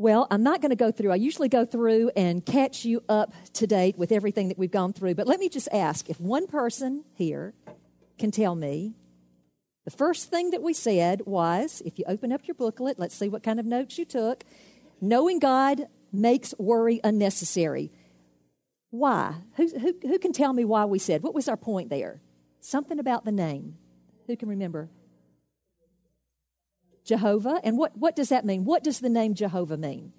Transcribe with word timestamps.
Well, 0.00 0.26
I'm 0.30 0.42
not 0.42 0.62
going 0.62 0.70
to 0.70 0.76
go 0.76 0.90
through. 0.90 1.12
I 1.12 1.16
usually 1.16 1.50
go 1.50 1.66
through 1.66 2.10
and 2.16 2.42
catch 2.46 2.86
you 2.86 3.04
up 3.06 3.34
to 3.52 3.66
date 3.66 3.98
with 3.98 4.12
everything 4.12 4.48
that 4.48 4.56
we've 4.56 4.70
gone 4.70 4.94
through. 4.94 5.14
But 5.14 5.26
let 5.26 5.38
me 5.38 5.50
just 5.50 5.68
ask 5.72 6.08
if 6.08 6.18
one 6.18 6.46
person 6.46 7.04
here 7.12 7.52
can 8.18 8.30
tell 8.30 8.54
me 8.54 8.94
the 9.84 9.90
first 9.90 10.30
thing 10.30 10.52
that 10.52 10.62
we 10.62 10.72
said 10.72 11.26
was 11.26 11.82
if 11.84 11.98
you 11.98 12.06
open 12.08 12.32
up 12.32 12.48
your 12.48 12.54
booklet, 12.54 12.98
let's 12.98 13.14
see 13.14 13.28
what 13.28 13.42
kind 13.42 13.60
of 13.60 13.66
notes 13.66 13.98
you 13.98 14.06
took. 14.06 14.42
Knowing 15.02 15.38
God 15.38 15.82
makes 16.10 16.54
worry 16.58 17.02
unnecessary. 17.04 17.92
Why? 18.88 19.34
Who, 19.56 19.68
who, 19.68 19.94
who 20.00 20.18
can 20.18 20.32
tell 20.32 20.54
me 20.54 20.64
why 20.64 20.86
we 20.86 20.98
said? 20.98 21.22
What 21.22 21.34
was 21.34 21.46
our 21.46 21.58
point 21.58 21.90
there? 21.90 22.22
Something 22.60 23.00
about 23.00 23.26
the 23.26 23.32
name. 23.32 23.76
Who 24.28 24.34
can 24.34 24.48
remember? 24.48 24.88
Jehovah. 27.04 27.60
And 27.64 27.78
what, 27.78 27.96
what 27.96 28.16
does 28.16 28.28
that 28.28 28.44
mean? 28.44 28.64
What 28.64 28.84
does 28.84 29.00
the 29.00 29.08
name 29.08 29.34
Jehovah 29.34 29.76
mean? 29.76 30.12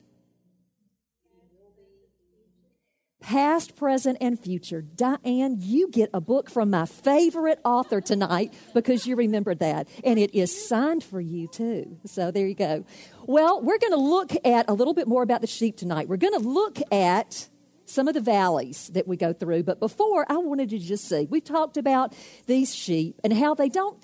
Past, 3.21 3.75
present, 3.75 4.17
and 4.19 4.39
future. 4.39 4.81
Diane, 4.81 5.57
you 5.59 5.89
get 5.89 6.09
a 6.11 6.19
book 6.19 6.49
from 6.49 6.71
my 6.71 6.87
favorite 6.87 7.59
author 7.63 8.01
tonight 8.01 8.51
because 8.73 9.05
you 9.05 9.15
remembered 9.15 9.59
that. 9.59 9.87
And 10.03 10.17
it 10.17 10.33
is 10.33 10.67
signed 10.67 11.03
for 11.03 11.21
you 11.21 11.47
too. 11.47 11.99
So 12.05 12.31
there 12.31 12.47
you 12.47 12.55
go. 12.55 12.83
Well, 13.27 13.61
we're 13.61 13.77
going 13.77 13.93
to 13.93 13.99
look 13.99 14.31
at 14.43 14.67
a 14.67 14.73
little 14.73 14.95
bit 14.95 15.07
more 15.07 15.21
about 15.21 15.41
the 15.41 15.47
sheep 15.47 15.77
tonight. 15.77 16.09
We're 16.09 16.17
going 16.17 16.33
to 16.33 16.39
look 16.39 16.79
at 16.91 17.47
some 17.85 18.07
of 18.07 18.13
the 18.13 18.21
valleys 18.21 18.89
that 18.93 19.07
we 19.07 19.17
go 19.17 19.33
through. 19.33 19.63
But 19.63 19.79
before, 19.79 20.25
I 20.29 20.37
wanted 20.37 20.69
to 20.69 20.79
just 20.79 21.07
see 21.07 21.27
we've 21.29 21.43
talked 21.43 21.77
about 21.77 22.15
these 22.47 22.73
sheep 22.73 23.19
and 23.23 23.33
how 23.33 23.53
they 23.53 23.69
don't 23.69 24.03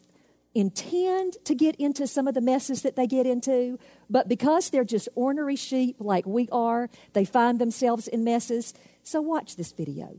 intend 0.57 1.37
to 1.45 1.53
get 1.53 1.75
into 1.75 2.07
some 2.07 2.27
of 2.27 2.33
the 2.33 2.41
messes 2.41 2.81
that 2.81 2.95
they 2.95 3.05
get 3.05 3.27
into, 3.27 3.77
but 4.09 4.27
because 4.27 4.71
they're 4.71 4.83
just 4.83 5.07
ornery 5.13 5.55
sheep 5.55 5.97
like 5.99 6.25
we 6.25 6.49
are, 6.51 6.89
they 7.13 7.23
find 7.23 7.59
themselves 7.59 8.07
in 8.07 8.23
messes. 8.23 8.73
So 9.03 9.21
watch 9.21 9.55
this 9.55 9.71
video. 9.71 10.17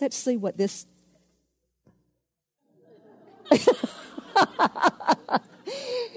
Let's 0.00 0.16
see 0.16 0.36
what 0.36 0.56
this. 0.58 0.86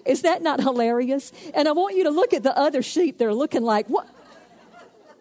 Is 0.06 0.23
that 0.23 0.41
not 0.41 0.59
hilarious? 0.59 1.31
And 1.53 1.67
I 1.67 1.72
want 1.73 1.95
you 1.95 2.06
to 2.06 2.09
look 2.09 2.33
at 2.33 2.41
the 2.41 2.58
other 2.58 2.81
sheep. 2.81 3.19
They're 3.19 3.33
looking 3.33 3.63
like, 3.63 3.88
what? 3.88 4.08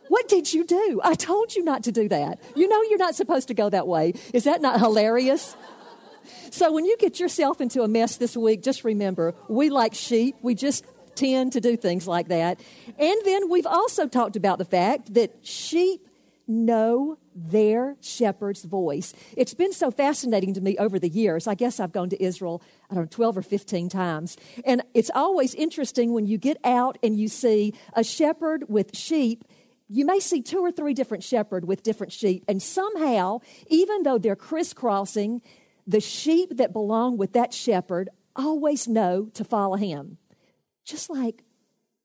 What 0.09 0.27
did 0.27 0.55
you 0.55 0.64
do? 0.64 1.03
I 1.05 1.14
told 1.14 1.55
you 1.55 1.62
not 1.62 1.85
to 1.85 1.92
do 1.92 2.09
that. 2.09 2.41
You 2.57 2.67
know 2.67 2.81
you're 2.83 2.97
not 2.97 3.14
supposed 3.14 3.48
to 3.48 3.55
go 3.55 3.69
that 3.69 3.87
way. 3.87 4.14
Is 4.33 4.45
that 4.45 4.62
not 4.62 4.81
hilarious? 4.81 5.55
So 6.51 6.73
when 6.73 6.84
you 6.84 6.97
get 6.98 7.21
yourself 7.21 7.61
into 7.61 7.83
a 7.83 7.89
mess 7.89 8.17
this 8.17 8.37
week, 8.37 8.62
just 8.62 8.84
remember 8.84 9.34
we 9.48 9.71
like 9.71 9.95
sheep, 9.95 10.37
we 10.43 10.55
just 10.55 10.85
tend 11.15 11.53
to 11.53 11.61
do 11.61 11.77
things 11.77 12.07
like 12.07 12.29
that. 12.29 12.61
And 12.98 13.20
then 13.25 13.51
we've 13.51 13.67
also 13.67 14.07
talked 14.07 14.37
about 14.37 14.59
the 14.59 14.65
fact 14.65 15.15
that 15.15 15.35
sheep 15.43 16.09
know 16.47 17.19
their 17.35 17.97
shepherd's 18.01 18.65
voice. 18.65 19.12
It's 19.37 19.55
been 19.55 19.73
so 19.73 19.91
fascinating 19.91 20.55
to 20.55 20.61
me 20.61 20.77
over 20.79 20.98
the 20.98 21.09
years. 21.09 21.47
I 21.47 21.55
guess 21.55 21.79
I've 21.79 21.93
gone 21.93 22.09
to 22.11 22.23
Israel, 22.23 22.63
I 22.91 22.95
don't 22.95 23.05
know, 23.05 23.09
12 23.11 23.39
or 23.39 23.42
15 23.42 23.89
times. 23.91 24.37
And 24.65 24.83
it's 24.95 25.11
always 25.15 25.55
interesting 25.55 26.13
when 26.13 26.27
you 26.27 26.39
get 26.39 26.57
out 26.65 26.98
and 27.03 27.19
you 27.19 27.29
see 27.29 27.75
a 27.92 28.03
shepherd 28.03 28.65
with 28.69 28.97
sheep. 28.97 29.45
You 29.89 30.05
may 30.07 30.20
see 30.20 30.42
two 30.42 30.61
or 30.61 30.73
three 30.73 30.95
different 30.95 31.23
shepherd 31.23 31.67
with 31.67 31.83
different 31.83 32.13
sheep, 32.13 32.45
and 32.47 32.63
somehow, 32.63 33.41
even 33.69 34.03
though 34.03 34.19
they're 34.19 34.37
crisscrossing, 34.37 35.41
the 35.89 36.00
sheep 36.00 36.58
that 36.58 36.72
belong 36.72 37.17
with 37.17 37.33
that 37.33 37.53
shepherd 37.53 38.11
always 38.36 38.86
know 38.86 39.31
to 39.34 39.42
follow 39.42 39.77
him. 39.77 40.19
Just 40.84 41.11
like 41.11 41.42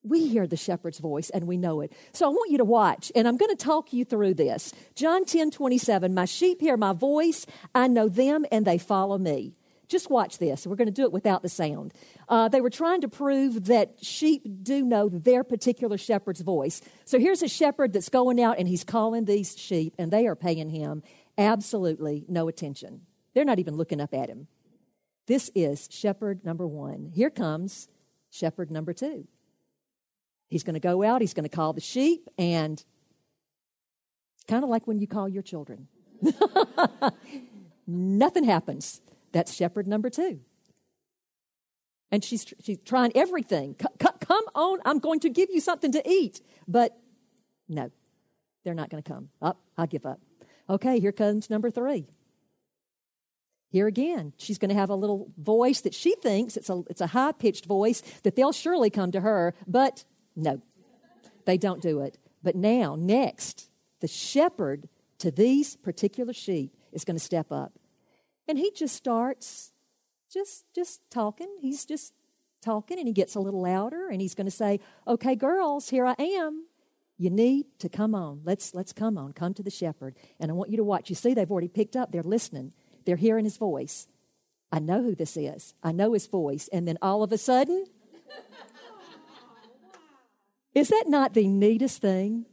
we 0.04 0.28
hear 0.28 0.48
the 0.48 0.58
shepherd's 0.58 1.00
voice 1.00 1.30
and 1.30 1.46
we 1.46 1.58
know 1.58 1.82
it. 1.82 1.92
So 2.14 2.26
I 2.26 2.30
want 2.30 2.50
you 2.50 2.58
to 2.58 2.66
watch, 2.66 3.12
and 3.14 3.28
I'm 3.28 3.38
going 3.38 3.56
to 3.56 3.64
talk 3.64 3.94
you 3.94 4.06
through 4.06 4.36
this. 4.36 4.74
John 4.96 5.26
10 5.26 5.52
27, 5.52 6.14
my 6.14 6.26
sheep 6.26 6.62
hear 6.62 6.78
my 6.78 6.94
voice, 6.94 7.46
I 7.76 7.88
know 7.88 8.08
them, 8.10 8.46
and 8.52 8.66
they 8.66 8.78
follow 8.78 9.18
me. 9.18 9.54
Just 9.90 10.10
watch 10.10 10.38
this. 10.38 10.66
We're 10.66 10.78
going 10.78 10.88
to 10.88 10.94
do 10.94 11.04
it 11.04 11.12
without 11.12 11.44
the 11.44 11.50
sound. 11.50 11.94
Uh, 12.28 12.48
they 12.48 12.62
were 12.62 12.70
trying 12.70 13.02
to 13.02 13.10
prove 13.10 13.66
that 13.66 14.04
sheep 14.04 14.48
do 14.64 14.84
know 14.84 15.10
their 15.10 15.44
particular 15.44 15.98
shepherd's 15.98 16.42
voice. 16.42 16.82
So 17.04 17.20
here's 17.20 17.44
a 17.44 17.50
shepherd 17.50 17.92
that's 17.92 18.10
going 18.10 18.42
out 18.42 18.58
and 18.60 18.68
he's 18.68 18.86
calling 18.86 19.26
these 19.26 19.58
sheep, 19.58 19.94
and 20.00 20.10
they 20.10 20.26
are 20.26 20.36
paying 20.36 20.70
him 20.70 21.04
absolutely 21.38 22.26
no 22.30 22.48
attention. 22.48 23.02
They're 23.34 23.46
not 23.46 23.60
even 23.60 23.76
looking 23.76 24.02
up 24.02 24.14
at 24.14 24.30
him. 24.30 24.48
This 25.28 25.50
is 25.56 25.88
shepherd 25.92 26.44
number 26.44 26.68
one. 26.68 27.12
Here 27.14 27.30
comes 27.30 27.88
shepherd 28.30 28.70
number 28.70 28.94
two. 28.94 29.28
He's 30.50 30.64
going 30.64 30.76
to 30.76 30.80
go 30.80 31.04
out, 31.04 31.22
he's 31.22 31.34
going 31.34 31.50
to 31.50 31.56
call 31.56 31.74
the 31.74 31.82
sheep, 31.82 32.30
and 32.38 32.84
kind 34.48 34.64
of 34.64 34.70
like 34.70 34.86
when 34.86 35.00
you 35.00 35.08
call 35.08 35.28
your 35.28 35.42
children. 35.42 35.88
Nothing 37.88 38.44
happens. 38.44 39.02
That's 39.32 39.54
shepherd 39.54 39.88
number 39.88 40.10
two. 40.10 40.42
And 42.12 42.24
she's, 42.24 42.46
she's 42.62 42.78
trying 42.86 43.12
everything. 43.16 43.76
C- 43.82 44.08
come 44.20 44.44
on, 44.54 44.80
I'm 44.86 45.00
going 45.00 45.20
to 45.22 45.30
give 45.30 45.50
you 45.50 45.60
something 45.60 45.92
to 45.94 46.08
eat. 46.08 46.42
But 46.68 46.96
no, 47.68 47.90
they're 48.64 48.76
not 48.76 48.90
going 48.90 49.02
to 49.02 49.10
come. 49.10 49.30
Up, 49.42 49.58
oh, 49.60 49.82
I 49.82 49.86
give 49.88 50.06
up. 50.06 50.20
Okay, 50.70 51.00
here 51.00 51.12
comes 51.12 51.50
number 51.50 51.72
three. 51.72 52.06
Here 53.74 53.88
again, 53.88 54.34
she's 54.38 54.60
going 54.60 54.70
to 54.70 54.76
have 54.76 54.92
a 54.92 54.96
little 54.96 55.32
voice 55.36 55.82
that 55.82 55.96
she 55.96 56.14
thinks 56.22 56.56
it's 56.56 56.70
a, 56.70 56.84
it's 56.92 57.02
a 57.02 57.08
high 57.08 57.32
pitched 57.32 57.66
voice 57.66 58.04
that 58.22 58.36
they'll 58.36 58.52
surely 58.52 58.92
come 58.92 59.12
to 59.12 59.22
her, 59.22 59.56
but 59.66 60.06
no, 60.36 60.62
they 61.46 61.58
don't 61.58 61.82
do 61.82 62.02
it. 62.02 62.20
But 62.44 62.56
now, 62.56 62.96
next, 62.96 63.72
the 64.00 64.08
shepherd 64.08 64.90
to 65.18 65.32
these 65.32 65.76
particular 65.76 66.34
sheep 66.34 66.78
is 66.92 67.04
going 67.04 67.18
to 67.18 67.24
step 67.24 67.52
up. 67.52 67.80
And 68.48 68.60
he 68.60 68.70
just 68.70 68.96
starts 68.96 69.72
just 70.32 70.66
just 70.76 71.02
talking. 71.10 71.48
He's 71.60 71.84
just 71.84 72.14
talking 72.62 73.00
and 73.00 73.08
he 73.08 73.14
gets 73.14 73.34
a 73.34 73.40
little 73.40 73.64
louder 73.64 74.08
and 74.08 74.22
he's 74.22 74.36
going 74.36 74.46
to 74.46 74.52
say, 74.52 74.82
"Okay, 75.08 75.36
girls, 75.36 75.90
here 75.90 76.06
I 76.06 76.16
am. 76.20 76.68
You 77.18 77.32
need 77.32 77.66
to 77.80 77.90
come 77.90 78.14
on. 78.14 78.42
Let's 78.44 78.76
let's 78.76 78.94
come 78.94 79.18
on. 79.18 79.34
Come 79.34 79.56
to 79.56 79.64
the 79.64 79.72
shepherd." 79.72 80.16
And 80.40 80.52
I 80.52 80.54
want 80.54 80.70
you 80.70 80.78
to 80.78 80.84
watch. 80.84 81.10
You 81.10 81.16
see 81.16 81.34
they've 81.34 81.50
already 81.50 81.70
picked 81.70 81.96
up. 81.96 82.12
They're 82.12 82.22
listening. 82.22 82.72
They're 83.06 83.16
hearing 83.16 83.46
his 83.46 83.58
voice. 83.58 84.08
I 84.72 84.80
know 84.80 85.04
who 85.04 85.16
this 85.16 85.38
is. 85.38 85.76
I 85.84 85.92
know 85.92 86.14
his 86.14 86.28
voice. 86.28 86.68
And 86.74 86.88
then 86.88 86.98
all 87.02 87.22
of 87.22 87.32
a 87.32 87.38
sudden, 87.38 87.86
is 90.74 90.90
that 90.90 91.06
not 91.08 91.34
the 91.34 91.48
neatest 91.48 92.02
thing? 92.02 92.46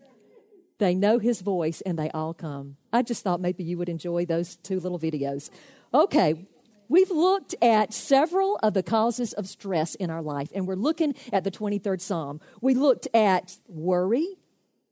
They 0.79 0.95
know 0.95 1.19
his 1.19 1.41
voice 1.41 1.81
and 1.83 1.99
they 1.99 2.11
all 2.11 2.35
come. 2.35 2.77
I 2.93 3.03
just 3.03 3.23
thought 3.23 3.41
maybe 3.41 3.65
you 3.65 3.79
would 3.79 3.89
enjoy 3.89 4.27
those 4.27 4.57
two 4.57 4.81
little 4.81 4.99
videos. 4.99 5.51
Okay, 5.93 6.47
we've 6.89 7.11
looked 7.11 7.55
at 7.63 7.93
several 7.93 8.59
of 8.63 8.75
the 8.75 8.83
causes 8.83 9.33
of 9.35 9.47
stress 9.47 9.95
in 9.95 10.11
our 10.11 10.23
life, 10.23 10.51
and 10.55 10.67
we're 10.67 10.77
looking 10.77 11.15
at 11.33 11.45
the 11.45 11.51
23rd 11.51 12.01
Psalm. 12.01 12.41
We 12.63 12.75
looked 12.75 13.09
at 13.13 13.59
worry, 13.69 14.39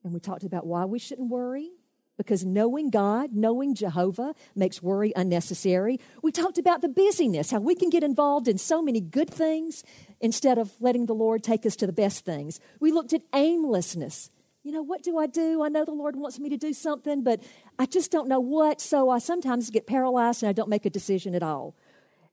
and 0.04 0.12
we 0.12 0.20
talked 0.20 0.44
about 0.44 0.66
why 0.66 0.84
we 0.84 0.98
shouldn't 0.98 1.30
worry 1.30 1.70
because 2.18 2.44
knowing 2.44 2.90
God, 2.90 3.32
knowing 3.32 3.74
Jehovah 3.74 4.34
makes 4.54 4.82
worry 4.82 5.12
unnecessary. 5.16 5.98
We 6.20 6.32
talked 6.32 6.58
about 6.58 6.82
the 6.82 6.88
busyness, 6.88 7.52
how 7.52 7.60
we 7.60 7.74
can 7.74 7.88
get 7.88 8.02
involved 8.02 8.48
in 8.48 8.58
so 8.58 8.82
many 8.82 9.00
good 9.00 9.30
things 9.30 9.84
instead 10.20 10.58
of 10.58 10.72
letting 10.80 11.06
the 11.06 11.14
Lord 11.14 11.42
take 11.42 11.64
us 11.64 11.76
to 11.76 11.86
the 11.86 11.92
best 11.92 12.26
things. 12.26 12.60
We 12.80 12.92
looked 12.92 13.14
at 13.14 13.22
aimlessness. 13.32 14.30
You 14.64 14.72
know, 14.72 14.82
what 14.82 15.02
do 15.02 15.16
I 15.16 15.26
do? 15.26 15.62
I 15.62 15.68
know 15.68 15.84
the 15.84 15.92
Lord 15.92 16.16
wants 16.16 16.38
me 16.38 16.50
to 16.50 16.58
do 16.58 16.74
something, 16.74 17.22
but 17.22 17.40
I 17.78 17.86
just 17.86 18.10
don't 18.10 18.28
know 18.28 18.40
what, 18.40 18.80
so 18.82 19.08
I 19.08 19.18
sometimes 19.18 19.70
get 19.70 19.86
paralyzed 19.86 20.42
and 20.42 20.50
I 20.50 20.52
don't 20.52 20.68
make 20.68 20.84
a 20.84 20.90
decision 20.90 21.34
at 21.34 21.42
all. 21.42 21.74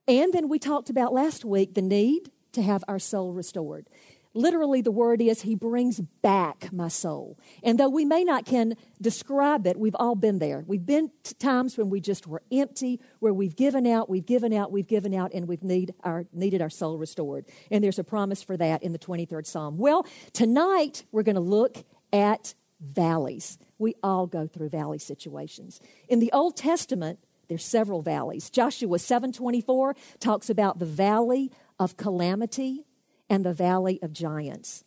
And 0.07 0.33
then 0.33 0.49
we 0.49 0.59
talked 0.59 0.89
about 0.89 1.13
last 1.13 1.45
week 1.45 1.75
the 1.75 1.81
need 1.81 2.31
to 2.53 2.61
have 2.61 2.83
our 2.87 2.99
soul 2.99 3.33
restored. 3.33 3.87
Literally, 4.35 4.81
the 4.81 4.91
word 4.91 5.21
is, 5.21 5.41
He 5.41 5.55
brings 5.55 6.01
back 6.21 6.71
my 6.73 6.89
soul. 6.89 7.39
And 7.63 7.79
though 7.79 7.89
we 7.89 8.03
may 8.03 8.25
not 8.25 8.45
can 8.45 8.75
describe 9.01 9.65
it, 9.65 9.79
we've 9.79 9.95
all 9.97 10.15
been 10.15 10.39
there. 10.39 10.63
We've 10.67 10.85
been 10.85 11.09
times 11.39 11.77
when 11.77 11.89
we 11.89 12.01
just 12.01 12.27
were 12.27 12.43
empty, 12.51 12.99
where 13.19 13.33
we've 13.33 13.55
given 13.55 13.87
out, 13.87 14.09
we've 14.09 14.25
given 14.25 14.51
out, 14.51 14.73
we've 14.73 14.87
given 14.87 15.13
out, 15.13 15.33
and 15.33 15.47
we've 15.47 15.63
need 15.63 15.93
our, 16.03 16.25
needed 16.33 16.61
our 16.61 16.69
soul 16.69 16.97
restored. 16.97 17.45
And 17.71 17.81
there's 17.81 17.97
a 17.97 18.03
promise 18.03 18.43
for 18.43 18.57
that 18.57 18.83
in 18.83 18.91
the 18.91 18.99
23rd 18.99 19.47
Psalm. 19.47 19.77
Well, 19.77 20.05
tonight 20.33 21.05
we're 21.13 21.23
going 21.23 21.35
to 21.35 21.41
look 21.41 21.85
at 22.11 22.53
valleys. 22.81 23.57
We 23.77 23.95
all 24.03 24.27
go 24.27 24.47
through 24.47 24.69
valley 24.69 24.99
situations. 24.99 25.79
In 26.09 26.19
the 26.19 26.31
Old 26.33 26.57
Testament, 26.57 27.19
there's 27.47 27.63
several 27.63 28.01
valleys. 28.01 28.49
Joshua 28.49 28.97
7:24 28.97 29.95
talks 30.19 30.49
about 30.49 30.79
the 30.79 30.85
valley 30.85 31.51
of 31.79 31.95
calamity 31.95 32.85
and 33.29 33.45
the 33.45 33.53
valley 33.53 33.99
of 34.01 34.13
giants. 34.13 34.83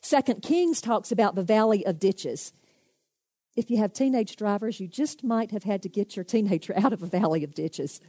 Second 0.00 0.42
Kings 0.42 0.80
talks 0.80 1.12
about 1.12 1.34
the 1.34 1.42
valley 1.42 1.84
of 1.84 1.98
ditches. 1.98 2.52
If 3.56 3.68
you 3.68 3.78
have 3.78 3.92
teenage 3.92 4.36
drivers, 4.36 4.78
you 4.78 4.86
just 4.86 5.24
might 5.24 5.50
have 5.50 5.64
had 5.64 5.82
to 5.82 5.88
get 5.88 6.14
your 6.14 6.24
teenager 6.24 6.72
out 6.76 6.92
of 6.92 7.02
a 7.02 7.06
valley 7.06 7.42
of 7.42 7.54
ditches. 7.54 8.00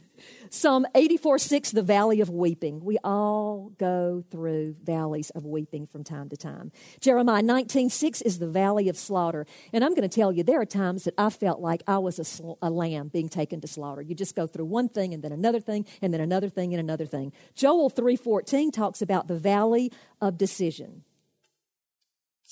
Psalm 0.50 0.86
84 0.94 1.38
6, 1.38 1.70
the 1.72 1.82
valley 1.82 2.20
of 2.20 2.30
weeping. 2.30 2.84
We 2.84 2.98
all 3.02 3.72
go 3.76 4.22
through 4.30 4.76
valleys 4.82 5.30
of 5.30 5.44
weeping 5.44 5.86
from 5.86 6.04
time 6.04 6.28
to 6.28 6.36
time. 6.36 6.70
Jeremiah 7.00 7.42
19 7.42 7.90
6 7.90 8.22
is 8.22 8.38
the 8.38 8.46
valley 8.46 8.88
of 8.88 8.96
slaughter. 8.96 9.46
And 9.72 9.84
I'm 9.84 9.94
going 9.94 10.08
to 10.08 10.14
tell 10.14 10.32
you, 10.32 10.44
there 10.44 10.60
are 10.60 10.66
times 10.66 11.04
that 11.04 11.14
I 11.18 11.30
felt 11.30 11.60
like 11.60 11.82
I 11.88 11.98
was 11.98 12.20
a, 12.20 12.24
sl- 12.24 12.52
a 12.62 12.70
lamb 12.70 13.08
being 13.08 13.28
taken 13.28 13.60
to 13.62 13.66
slaughter. 13.66 14.02
You 14.02 14.14
just 14.14 14.36
go 14.36 14.46
through 14.46 14.66
one 14.66 14.88
thing 14.88 15.12
and 15.12 15.24
then 15.24 15.32
another 15.32 15.60
thing 15.60 15.86
and 16.00 16.14
then 16.14 16.20
another 16.20 16.48
thing 16.48 16.72
and 16.72 16.80
another 16.80 17.06
thing. 17.06 17.32
Joel 17.54 17.90
3:14 17.90 18.72
talks 18.72 19.02
about 19.02 19.26
the 19.26 19.36
valley 19.36 19.90
of 20.20 20.38
decision. 20.38 21.02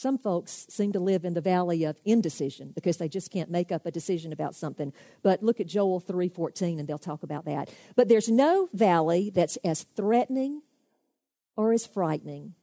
Some 0.00 0.16
folks 0.16 0.64
seem 0.70 0.92
to 0.92 0.98
live 0.98 1.26
in 1.26 1.34
the 1.34 1.42
valley 1.42 1.84
of 1.84 2.00
indecision 2.06 2.72
because 2.74 2.96
they 2.96 3.06
just 3.06 3.30
can't 3.30 3.50
make 3.50 3.70
up 3.70 3.84
a 3.84 3.90
decision 3.90 4.32
about 4.32 4.54
something. 4.54 4.94
But 5.22 5.42
look 5.42 5.60
at 5.60 5.66
Joel 5.66 6.00
3:14 6.00 6.78
and 6.78 6.88
they'll 6.88 6.96
talk 6.96 7.22
about 7.22 7.44
that. 7.44 7.68
But 7.96 8.08
there's 8.08 8.30
no 8.30 8.70
valley 8.72 9.28
that's 9.28 9.56
as 9.56 9.82
threatening 9.82 10.62
or 11.54 11.74
as 11.74 11.84
frightening 11.84 12.54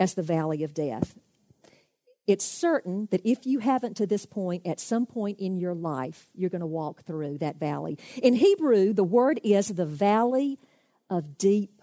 as 0.00 0.14
the 0.14 0.24
valley 0.24 0.64
of 0.64 0.74
death. 0.74 1.16
It's 2.26 2.44
certain 2.44 3.06
that 3.12 3.20
if 3.22 3.46
you 3.46 3.60
haven't 3.60 3.96
to 3.98 4.06
this 4.08 4.26
point, 4.26 4.66
at 4.66 4.80
some 4.80 5.06
point 5.06 5.38
in 5.38 5.58
your 5.58 5.76
life, 5.76 6.30
you're 6.34 6.50
going 6.50 6.62
to 6.62 6.66
walk 6.66 7.04
through 7.04 7.38
that 7.38 7.60
valley. 7.60 7.96
In 8.20 8.34
Hebrew, 8.34 8.92
the 8.92 9.04
word 9.04 9.38
is 9.44 9.68
the 9.68 9.86
valley 9.86 10.58
of 11.08 11.38
deep 11.38 11.80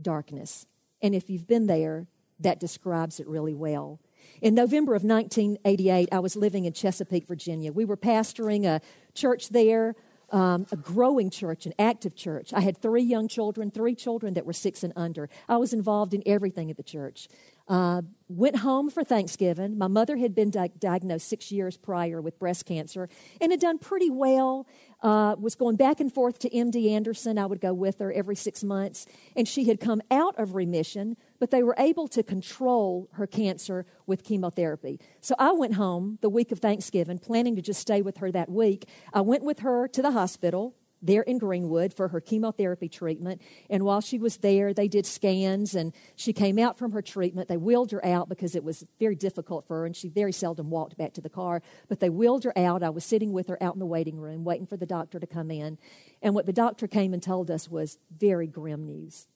darkness. 0.00 0.64
And 1.02 1.14
if 1.14 1.28
you've 1.28 1.46
been 1.46 1.66
there, 1.66 2.06
that 2.38 2.58
describes 2.58 3.20
it 3.20 3.28
really 3.28 3.54
well. 3.54 4.00
In 4.40 4.54
November 4.54 4.94
of 4.94 5.04
1988, 5.04 6.08
I 6.12 6.18
was 6.18 6.34
living 6.34 6.64
in 6.64 6.72
Chesapeake, 6.72 7.26
Virginia. 7.26 7.72
We 7.72 7.84
were 7.84 7.96
pastoring 7.96 8.64
a 8.64 8.80
church 9.12 9.50
there, 9.50 9.94
um, 10.30 10.66
a 10.72 10.76
growing 10.76 11.28
church, 11.28 11.66
an 11.66 11.74
active 11.78 12.16
church. 12.16 12.54
I 12.54 12.60
had 12.60 12.78
three 12.78 13.02
young 13.02 13.28
children, 13.28 13.70
three 13.70 13.94
children 13.94 14.32
that 14.34 14.46
were 14.46 14.54
six 14.54 14.82
and 14.82 14.94
under. 14.96 15.28
I 15.46 15.58
was 15.58 15.74
involved 15.74 16.14
in 16.14 16.22
everything 16.24 16.70
at 16.70 16.78
the 16.78 16.82
church. 16.82 17.28
Uh, 17.70 18.02
went 18.28 18.56
home 18.56 18.90
for 18.90 19.04
Thanksgiving. 19.04 19.78
My 19.78 19.86
mother 19.86 20.16
had 20.16 20.34
been 20.34 20.50
di- 20.50 20.72
diagnosed 20.80 21.28
six 21.28 21.52
years 21.52 21.76
prior 21.76 22.20
with 22.20 22.36
breast 22.36 22.66
cancer 22.66 23.08
and 23.40 23.52
had 23.52 23.60
done 23.60 23.78
pretty 23.78 24.10
well. 24.10 24.66
Uh, 25.04 25.36
was 25.38 25.54
going 25.54 25.76
back 25.76 26.00
and 26.00 26.12
forth 26.12 26.40
to 26.40 26.50
MD 26.50 26.90
Anderson. 26.90 27.38
I 27.38 27.46
would 27.46 27.60
go 27.60 27.72
with 27.72 28.00
her 28.00 28.12
every 28.12 28.34
six 28.34 28.64
months. 28.64 29.06
And 29.36 29.46
she 29.46 29.66
had 29.66 29.78
come 29.78 30.02
out 30.10 30.36
of 30.36 30.56
remission, 30.56 31.16
but 31.38 31.52
they 31.52 31.62
were 31.62 31.76
able 31.78 32.08
to 32.08 32.24
control 32.24 33.08
her 33.12 33.28
cancer 33.28 33.86
with 34.04 34.24
chemotherapy. 34.24 34.98
So 35.20 35.36
I 35.38 35.52
went 35.52 35.74
home 35.74 36.18
the 36.22 36.28
week 36.28 36.50
of 36.50 36.58
Thanksgiving, 36.58 37.20
planning 37.20 37.54
to 37.54 37.62
just 37.62 37.80
stay 37.80 38.02
with 38.02 38.16
her 38.16 38.32
that 38.32 38.50
week. 38.50 38.88
I 39.12 39.20
went 39.20 39.44
with 39.44 39.60
her 39.60 39.86
to 39.86 40.02
the 40.02 40.10
hospital 40.10 40.74
there 41.02 41.22
in 41.22 41.38
Greenwood 41.38 41.94
for 41.94 42.08
her 42.08 42.20
chemotherapy 42.20 42.88
treatment. 42.88 43.40
And 43.68 43.84
while 43.84 44.00
she 44.00 44.18
was 44.18 44.38
there, 44.38 44.74
they 44.74 44.88
did 44.88 45.06
scans 45.06 45.74
and 45.74 45.92
she 46.16 46.32
came 46.32 46.58
out 46.58 46.78
from 46.78 46.92
her 46.92 47.02
treatment. 47.02 47.48
They 47.48 47.56
wheeled 47.56 47.90
her 47.92 48.04
out 48.04 48.28
because 48.28 48.54
it 48.54 48.64
was 48.64 48.84
very 48.98 49.14
difficult 49.14 49.66
for 49.66 49.78
her 49.78 49.86
and 49.86 49.96
she 49.96 50.08
very 50.08 50.32
seldom 50.32 50.70
walked 50.70 50.96
back 50.96 51.12
to 51.14 51.20
the 51.20 51.30
car. 51.30 51.62
But 51.88 52.00
they 52.00 52.10
wheeled 52.10 52.44
her 52.44 52.56
out. 52.58 52.82
I 52.82 52.90
was 52.90 53.04
sitting 53.04 53.32
with 53.32 53.48
her 53.48 53.62
out 53.62 53.74
in 53.74 53.80
the 53.80 53.86
waiting 53.86 54.18
room 54.18 54.44
waiting 54.44 54.66
for 54.66 54.76
the 54.76 54.86
doctor 54.86 55.18
to 55.18 55.26
come 55.26 55.50
in. 55.50 55.78
And 56.22 56.34
what 56.34 56.46
the 56.46 56.52
doctor 56.52 56.86
came 56.86 57.14
and 57.14 57.22
told 57.22 57.50
us 57.50 57.68
was 57.68 57.98
very 58.16 58.46
grim 58.46 58.86
news. 58.86 59.26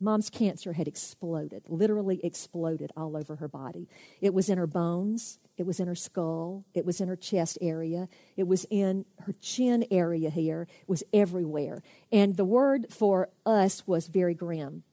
Mom's 0.00 0.30
cancer 0.30 0.72
had 0.72 0.88
exploded, 0.88 1.64
literally 1.68 2.20
exploded 2.24 2.90
all 2.96 3.16
over 3.16 3.36
her 3.36 3.48
body. 3.48 3.86
It 4.22 4.32
was 4.32 4.48
in 4.48 4.56
her 4.56 4.66
bones, 4.66 5.38
it 5.60 5.66
was 5.66 5.78
in 5.78 5.88
her 5.88 5.94
skull, 5.94 6.64
it 6.72 6.86
was 6.86 7.02
in 7.02 7.08
her 7.08 7.16
chest 7.16 7.58
area, 7.60 8.08
it 8.34 8.48
was 8.48 8.64
in 8.70 9.04
her 9.26 9.34
chin 9.42 9.84
area 9.90 10.30
here, 10.30 10.66
it 10.80 10.88
was 10.88 11.04
everywhere. 11.12 11.82
And 12.10 12.38
the 12.38 12.46
word 12.46 12.86
for 12.88 13.28
us 13.44 13.86
was 13.86 14.06
very 14.06 14.34
grim. 14.34 14.84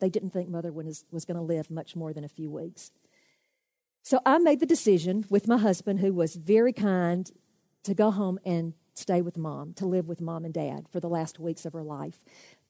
They 0.00 0.10
didn't 0.10 0.30
think 0.30 0.48
mother 0.48 0.72
was, 0.72 1.04
was 1.12 1.24
going 1.24 1.36
to 1.36 1.42
live 1.42 1.70
much 1.70 1.94
more 1.94 2.12
than 2.12 2.24
a 2.24 2.28
few 2.28 2.50
weeks. 2.50 2.90
So 4.02 4.18
I 4.26 4.38
made 4.38 4.58
the 4.58 4.66
decision 4.66 5.24
with 5.30 5.46
my 5.46 5.58
husband, 5.58 6.00
who 6.00 6.12
was 6.12 6.34
very 6.34 6.72
kind, 6.72 7.30
to 7.84 7.94
go 7.94 8.10
home 8.10 8.40
and 8.44 8.74
stay 8.94 9.22
with 9.22 9.36
mom, 9.36 9.74
to 9.74 9.86
live 9.86 10.08
with 10.08 10.20
mom 10.20 10.44
and 10.44 10.52
dad 10.52 10.88
for 10.90 10.98
the 10.98 11.08
last 11.08 11.38
weeks 11.38 11.64
of 11.64 11.72
her 11.72 11.84
life. 11.84 12.18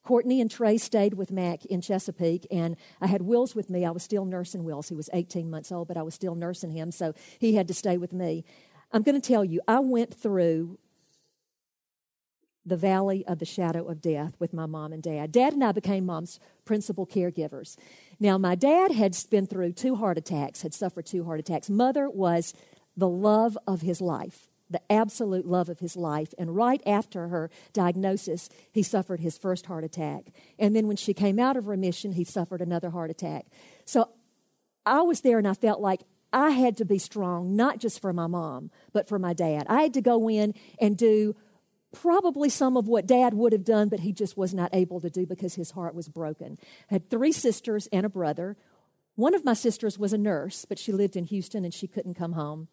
Courtney 0.07 0.39
and 0.39 0.49
Trey 0.49 0.77
stayed 0.77 1.15
with 1.15 1.33
Mac 1.33 1.65
in 1.65 1.81
Chesapeake, 1.81 2.47
and 2.49 2.77
I 3.01 3.07
had 3.07 3.23
Wills 3.23 3.55
with 3.55 3.69
me. 3.69 3.83
I 3.83 3.91
was 3.91 4.03
still 4.03 4.23
nursing 4.23 4.63
Wills. 4.63 4.87
He 4.87 4.95
was 4.95 5.09
18 5.11 5.49
months 5.49 5.69
old, 5.69 5.89
but 5.89 5.97
I 5.97 6.01
was 6.01 6.13
still 6.13 6.33
nursing 6.33 6.71
him, 6.71 6.91
so 6.91 7.13
he 7.39 7.55
had 7.55 7.67
to 7.67 7.73
stay 7.73 7.97
with 7.97 8.13
me. 8.13 8.45
I'm 8.93 9.03
going 9.03 9.19
to 9.19 9.27
tell 9.27 9.43
you, 9.43 9.59
I 9.67 9.79
went 9.81 10.13
through 10.13 10.79
the 12.65 12.77
valley 12.77 13.25
of 13.27 13.39
the 13.39 13.45
shadow 13.45 13.85
of 13.85 13.99
death 13.99 14.33
with 14.39 14.53
my 14.53 14.65
mom 14.65 14.93
and 14.93 15.03
dad. 15.03 15.33
Dad 15.33 15.51
and 15.51 15.61
I 15.61 15.73
became 15.73 16.05
mom's 16.05 16.39
principal 16.63 17.05
caregivers. 17.05 17.75
Now, 18.17 18.37
my 18.37 18.55
dad 18.55 18.93
had 18.93 19.13
been 19.29 19.45
through 19.45 19.73
two 19.73 19.97
heart 19.97 20.17
attacks, 20.17 20.61
had 20.61 20.73
suffered 20.73 21.05
two 21.05 21.25
heart 21.25 21.41
attacks. 21.41 21.69
Mother 21.69 22.09
was 22.09 22.53
the 22.95 23.09
love 23.09 23.57
of 23.67 23.81
his 23.81 23.99
life 23.99 24.47
the 24.69 24.81
absolute 24.91 25.45
love 25.45 25.69
of 25.69 25.79
his 25.79 25.95
life. 25.95 26.33
And 26.37 26.55
right 26.55 26.81
after 26.85 27.29
her 27.29 27.49
diagnosis, 27.73 28.49
he 28.71 28.83
suffered 28.83 29.19
his 29.19 29.37
first 29.37 29.65
heart 29.65 29.83
attack. 29.83 30.33
And 30.59 30.75
then 30.75 30.87
when 30.87 30.97
she 30.97 31.13
came 31.13 31.39
out 31.39 31.57
of 31.57 31.67
remission, 31.67 32.13
he 32.13 32.23
suffered 32.23 32.61
another 32.61 32.89
heart 32.89 33.09
attack. 33.09 33.45
So 33.85 34.09
I 34.85 35.01
was 35.01 35.21
there 35.21 35.37
and 35.37 35.47
I 35.47 35.53
felt 35.53 35.81
like 35.81 36.01
I 36.33 36.51
had 36.51 36.77
to 36.77 36.85
be 36.85 36.99
strong, 36.99 37.55
not 37.55 37.79
just 37.79 38.01
for 38.01 38.11
my 38.11 38.27
mom, 38.27 38.71
but 38.91 39.07
for 39.07 39.17
my 39.17 39.33
dad. 39.33 39.65
I 39.69 39.81
had 39.81 39.93
to 39.93 40.01
go 40.01 40.29
in 40.29 40.53
and 40.79 40.97
do 40.97 41.35
probably 41.93 42.49
some 42.49 42.75
of 42.75 42.87
what 42.87 43.07
dad 43.07 43.33
would 43.33 43.53
have 43.53 43.63
done, 43.63 43.89
but 43.89 44.01
he 44.01 44.11
just 44.11 44.37
was 44.37 44.53
not 44.53 44.69
able 44.73 44.99
to 44.99 45.09
do 45.09 45.25
because 45.25 45.55
his 45.55 45.71
heart 45.71 45.95
was 45.95 46.09
broken. 46.09 46.57
I 46.91 46.95
had 46.95 47.09
three 47.09 47.31
sisters 47.31 47.87
and 47.93 48.05
a 48.05 48.09
brother. 48.09 48.57
One 49.15 49.33
of 49.33 49.45
my 49.45 49.53
sisters 49.53 49.97
was 49.97 50.13
a 50.13 50.17
nurse, 50.17 50.65
but 50.65 50.77
she 50.77 50.91
lived 50.91 51.15
in 51.15 51.23
Houston 51.25 51.63
and 51.63 51.73
she 51.73 51.87
couldn't 51.87 52.15
come 52.15 52.33
home. 52.33 52.67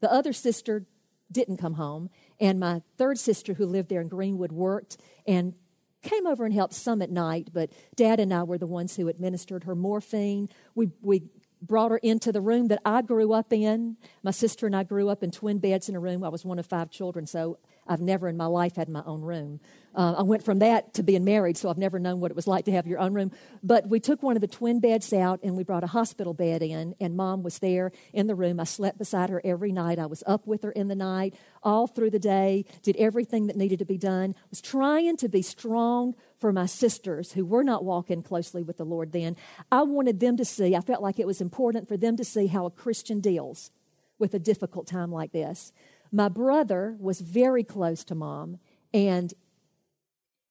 The 0.00 0.10
other 0.10 0.32
sister 0.32 0.86
didn't 1.30 1.58
come 1.58 1.74
home. 1.74 2.10
And 2.40 2.58
my 2.58 2.82
third 2.96 3.18
sister, 3.18 3.54
who 3.54 3.66
lived 3.66 3.88
there 3.88 4.00
in 4.00 4.08
Greenwood, 4.08 4.52
worked 4.52 4.96
and 5.26 5.54
came 6.02 6.26
over 6.26 6.44
and 6.44 6.54
helped 6.54 6.74
some 6.74 7.02
at 7.02 7.10
night. 7.10 7.50
But 7.52 7.70
dad 7.94 8.20
and 8.20 8.32
I 8.32 8.42
were 8.42 8.58
the 8.58 8.66
ones 8.66 8.96
who 8.96 9.08
administered 9.08 9.64
her 9.64 9.74
morphine. 9.74 10.48
We, 10.74 10.90
we 11.02 11.24
brought 11.62 11.90
her 11.90 11.98
into 11.98 12.32
the 12.32 12.40
room 12.40 12.68
that 12.68 12.80
I 12.84 13.02
grew 13.02 13.32
up 13.32 13.52
in. 13.52 13.96
My 14.22 14.30
sister 14.30 14.66
and 14.66 14.74
I 14.74 14.82
grew 14.82 15.08
up 15.08 15.22
in 15.22 15.30
twin 15.30 15.58
beds 15.58 15.88
in 15.88 15.94
a 15.94 16.00
room. 16.00 16.24
I 16.24 16.28
was 16.28 16.44
one 16.44 16.58
of 16.58 16.66
five 16.66 16.90
children, 16.90 17.26
so 17.26 17.58
I've 17.90 18.00
never 18.00 18.28
in 18.28 18.36
my 18.36 18.46
life 18.46 18.76
had 18.76 18.88
my 18.88 19.02
own 19.04 19.20
room. 19.20 19.58
Uh, 19.92 20.14
I 20.18 20.22
went 20.22 20.44
from 20.44 20.60
that 20.60 20.94
to 20.94 21.02
being 21.02 21.24
married, 21.24 21.56
so 21.56 21.68
I've 21.68 21.76
never 21.76 21.98
known 21.98 22.20
what 22.20 22.30
it 22.30 22.36
was 22.36 22.46
like 22.46 22.66
to 22.66 22.72
have 22.72 22.86
your 22.86 23.00
own 23.00 23.12
room. 23.12 23.32
But 23.64 23.88
we 23.88 23.98
took 23.98 24.22
one 24.22 24.36
of 24.36 24.40
the 24.40 24.46
twin 24.46 24.78
beds 24.78 25.12
out 25.12 25.40
and 25.42 25.56
we 25.56 25.64
brought 25.64 25.82
a 25.82 25.88
hospital 25.88 26.32
bed 26.32 26.62
in, 26.62 26.94
and 27.00 27.16
mom 27.16 27.42
was 27.42 27.58
there 27.58 27.90
in 28.12 28.28
the 28.28 28.36
room. 28.36 28.60
I 28.60 28.64
slept 28.64 28.98
beside 28.98 29.28
her 29.30 29.42
every 29.44 29.72
night. 29.72 29.98
I 29.98 30.06
was 30.06 30.22
up 30.24 30.46
with 30.46 30.62
her 30.62 30.70
in 30.70 30.86
the 30.86 30.94
night, 30.94 31.34
all 31.64 31.88
through 31.88 32.10
the 32.10 32.20
day, 32.20 32.64
did 32.82 32.96
everything 32.96 33.48
that 33.48 33.56
needed 33.56 33.80
to 33.80 33.84
be 33.84 33.98
done. 33.98 34.36
was 34.50 34.60
trying 34.60 35.16
to 35.16 35.28
be 35.28 35.42
strong 35.42 36.14
for 36.38 36.52
my 36.52 36.66
sisters 36.66 37.32
who 37.32 37.44
were 37.44 37.64
not 37.64 37.84
walking 37.84 38.22
closely 38.22 38.62
with 38.62 38.76
the 38.76 38.84
Lord 38.84 39.10
then. 39.10 39.36
I 39.72 39.82
wanted 39.82 40.20
them 40.20 40.36
to 40.36 40.44
see, 40.44 40.76
I 40.76 40.80
felt 40.80 41.02
like 41.02 41.18
it 41.18 41.26
was 41.26 41.40
important 41.40 41.88
for 41.88 41.96
them 41.96 42.16
to 42.16 42.24
see 42.24 42.46
how 42.46 42.64
a 42.66 42.70
Christian 42.70 43.20
deals 43.20 43.72
with 44.20 44.34
a 44.34 44.38
difficult 44.38 44.86
time 44.86 45.10
like 45.10 45.32
this. 45.32 45.72
My 46.12 46.28
brother 46.28 46.96
was 46.98 47.20
very 47.20 47.64
close 47.64 48.04
to 48.04 48.14
mom, 48.14 48.58
and 48.92 49.32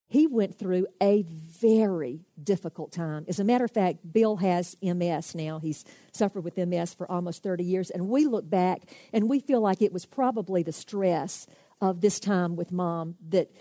he 0.09 0.25
went 0.25 0.57
through 0.57 0.87
a 1.01 1.21
very 1.21 2.25
difficult 2.41 2.91
time. 2.91 3.25
As 3.27 3.39
a 3.39 3.43
matter 3.43 3.65
of 3.65 3.71
fact, 3.71 4.11
Bill 4.11 4.37
has 4.37 4.75
MS 4.81 5.35
now. 5.35 5.59
He's 5.59 5.85
suffered 6.11 6.43
with 6.43 6.57
MS 6.57 6.95
for 6.95 7.09
almost 7.09 7.43
30 7.43 7.63
years. 7.63 7.91
And 7.91 8.09
we 8.09 8.25
look 8.25 8.49
back 8.49 8.81
and 9.13 9.29
we 9.29 9.39
feel 9.39 9.61
like 9.61 9.83
it 9.83 9.93
was 9.93 10.07
probably 10.07 10.63
the 10.63 10.71
stress 10.71 11.45
of 11.79 12.01
this 12.01 12.19
time 12.19 12.55
with 12.55 12.71
mom 12.71 13.17
that 13.29 13.51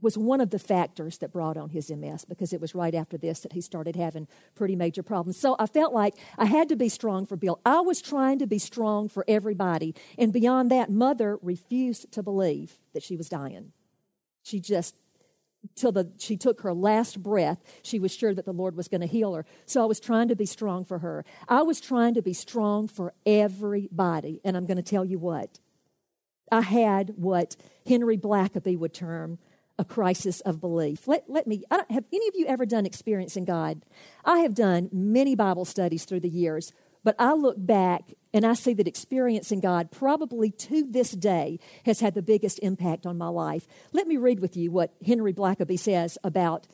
was 0.00 0.16
one 0.16 0.40
of 0.40 0.50
the 0.50 0.58
factors 0.58 1.18
that 1.18 1.32
brought 1.32 1.56
on 1.56 1.70
his 1.70 1.90
MS 1.90 2.24
because 2.24 2.52
it 2.52 2.60
was 2.60 2.74
right 2.74 2.94
after 2.94 3.18
this 3.18 3.40
that 3.40 3.52
he 3.52 3.60
started 3.60 3.96
having 3.96 4.28
pretty 4.54 4.76
major 4.76 5.02
problems. 5.02 5.36
So 5.36 5.56
I 5.58 5.66
felt 5.66 5.92
like 5.92 6.14
I 6.38 6.46
had 6.46 6.68
to 6.70 6.76
be 6.76 6.88
strong 6.88 7.26
for 7.26 7.36
Bill. 7.36 7.60
I 7.66 7.80
was 7.80 8.00
trying 8.00 8.38
to 8.38 8.46
be 8.46 8.58
strong 8.58 9.08
for 9.08 9.24
everybody. 9.28 9.94
And 10.16 10.32
beyond 10.32 10.70
that, 10.70 10.90
mother 10.90 11.38
refused 11.42 12.12
to 12.12 12.22
believe 12.22 12.74
that 12.94 13.02
she 13.02 13.16
was 13.16 13.28
dying. 13.28 13.72
She 14.42 14.60
just 14.60 14.96
till 15.76 15.92
the 15.92 16.10
she 16.18 16.36
took 16.36 16.62
her 16.62 16.74
last 16.74 17.22
breath 17.22 17.62
she 17.82 17.98
was 17.98 18.12
sure 18.12 18.34
that 18.34 18.44
the 18.44 18.52
lord 18.52 18.76
was 18.76 18.88
going 18.88 19.00
to 19.00 19.06
heal 19.06 19.34
her 19.34 19.46
so 19.64 19.80
i 19.80 19.84
was 19.84 20.00
trying 20.00 20.26
to 20.26 20.34
be 20.34 20.44
strong 20.44 20.84
for 20.84 20.98
her 20.98 21.24
i 21.48 21.62
was 21.62 21.80
trying 21.80 22.14
to 22.14 22.22
be 22.22 22.32
strong 22.32 22.88
for 22.88 23.14
everybody 23.24 24.40
and 24.44 24.56
i'm 24.56 24.66
going 24.66 24.76
to 24.76 24.82
tell 24.82 25.04
you 25.04 25.18
what 25.20 25.60
i 26.50 26.60
had 26.60 27.12
what 27.16 27.54
henry 27.86 28.16
blackaby 28.18 28.76
would 28.76 28.92
term 28.92 29.38
a 29.82 29.84
crisis 29.84 30.40
of 30.42 30.60
belief. 30.60 31.08
Let, 31.08 31.28
let 31.28 31.48
me, 31.48 31.64
I 31.68 31.78
don't, 31.78 31.90
have 31.90 32.04
any 32.12 32.28
of 32.28 32.34
you 32.36 32.46
ever 32.46 32.64
done 32.64 32.86
Experiencing 32.86 33.44
God? 33.44 33.82
I 34.24 34.38
have 34.38 34.54
done 34.54 34.88
many 34.92 35.34
Bible 35.34 35.64
studies 35.64 36.04
through 36.04 36.20
the 36.20 36.28
years, 36.28 36.72
but 37.02 37.16
I 37.18 37.32
look 37.32 37.56
back 37.58 38.14
And 38.32 38.46
I 38.46 38.54
see 38.54 38.74
that 38.74 38.86
experiencing 38.86 39.58
God, 39.58 39.90
probably 39.90 40.52
to 40.52 40.84
this 40.88 41.10
day, 41.10 41.58
has 41.84 41.98
had 41.98 42.14
the 42.14 42.22
biggest 42.22 42.60
impact 42.60 43.06
on 43.06 43.18
my 43.18 43.26
life. 43.26 43.66
Let 43.92 44.06
me 44.06 44.16
read 44.16 44.38
with 44.38 44.56
you 44.56 44.70
what 44.70 44.94
Henry 45.04 45.32
Blackaby 45.32 45.78
says 45.78 46.16
about 46.22 46.68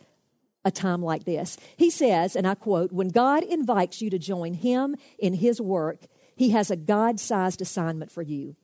a 0.66 0.70
time 0.70 1.02
like 1.02 1.24
this. 1.24 1.56
He 1.78 1.88
says, 1.88 2.36
and 2.36 2.46
I 2.46 2.54
quote, 2.54 2.92
When 2.92 3.08
God 3.08 3.42
invites 3.42 4.02
you 4.02 4.10
to 4.10 4.18
join 4.18 4.52
Him 4.52 4.96
in 5.18 5.32
His 5.32 5.62
work, 5.62 6.00
He 6.36 6.50
has 6.50 6.70
a 6.70 6.76
God 6.76 7.18
sized 7.18 7.62
assignment 7.62 8.12
for 8.12 8.22
you. 8.22 8.54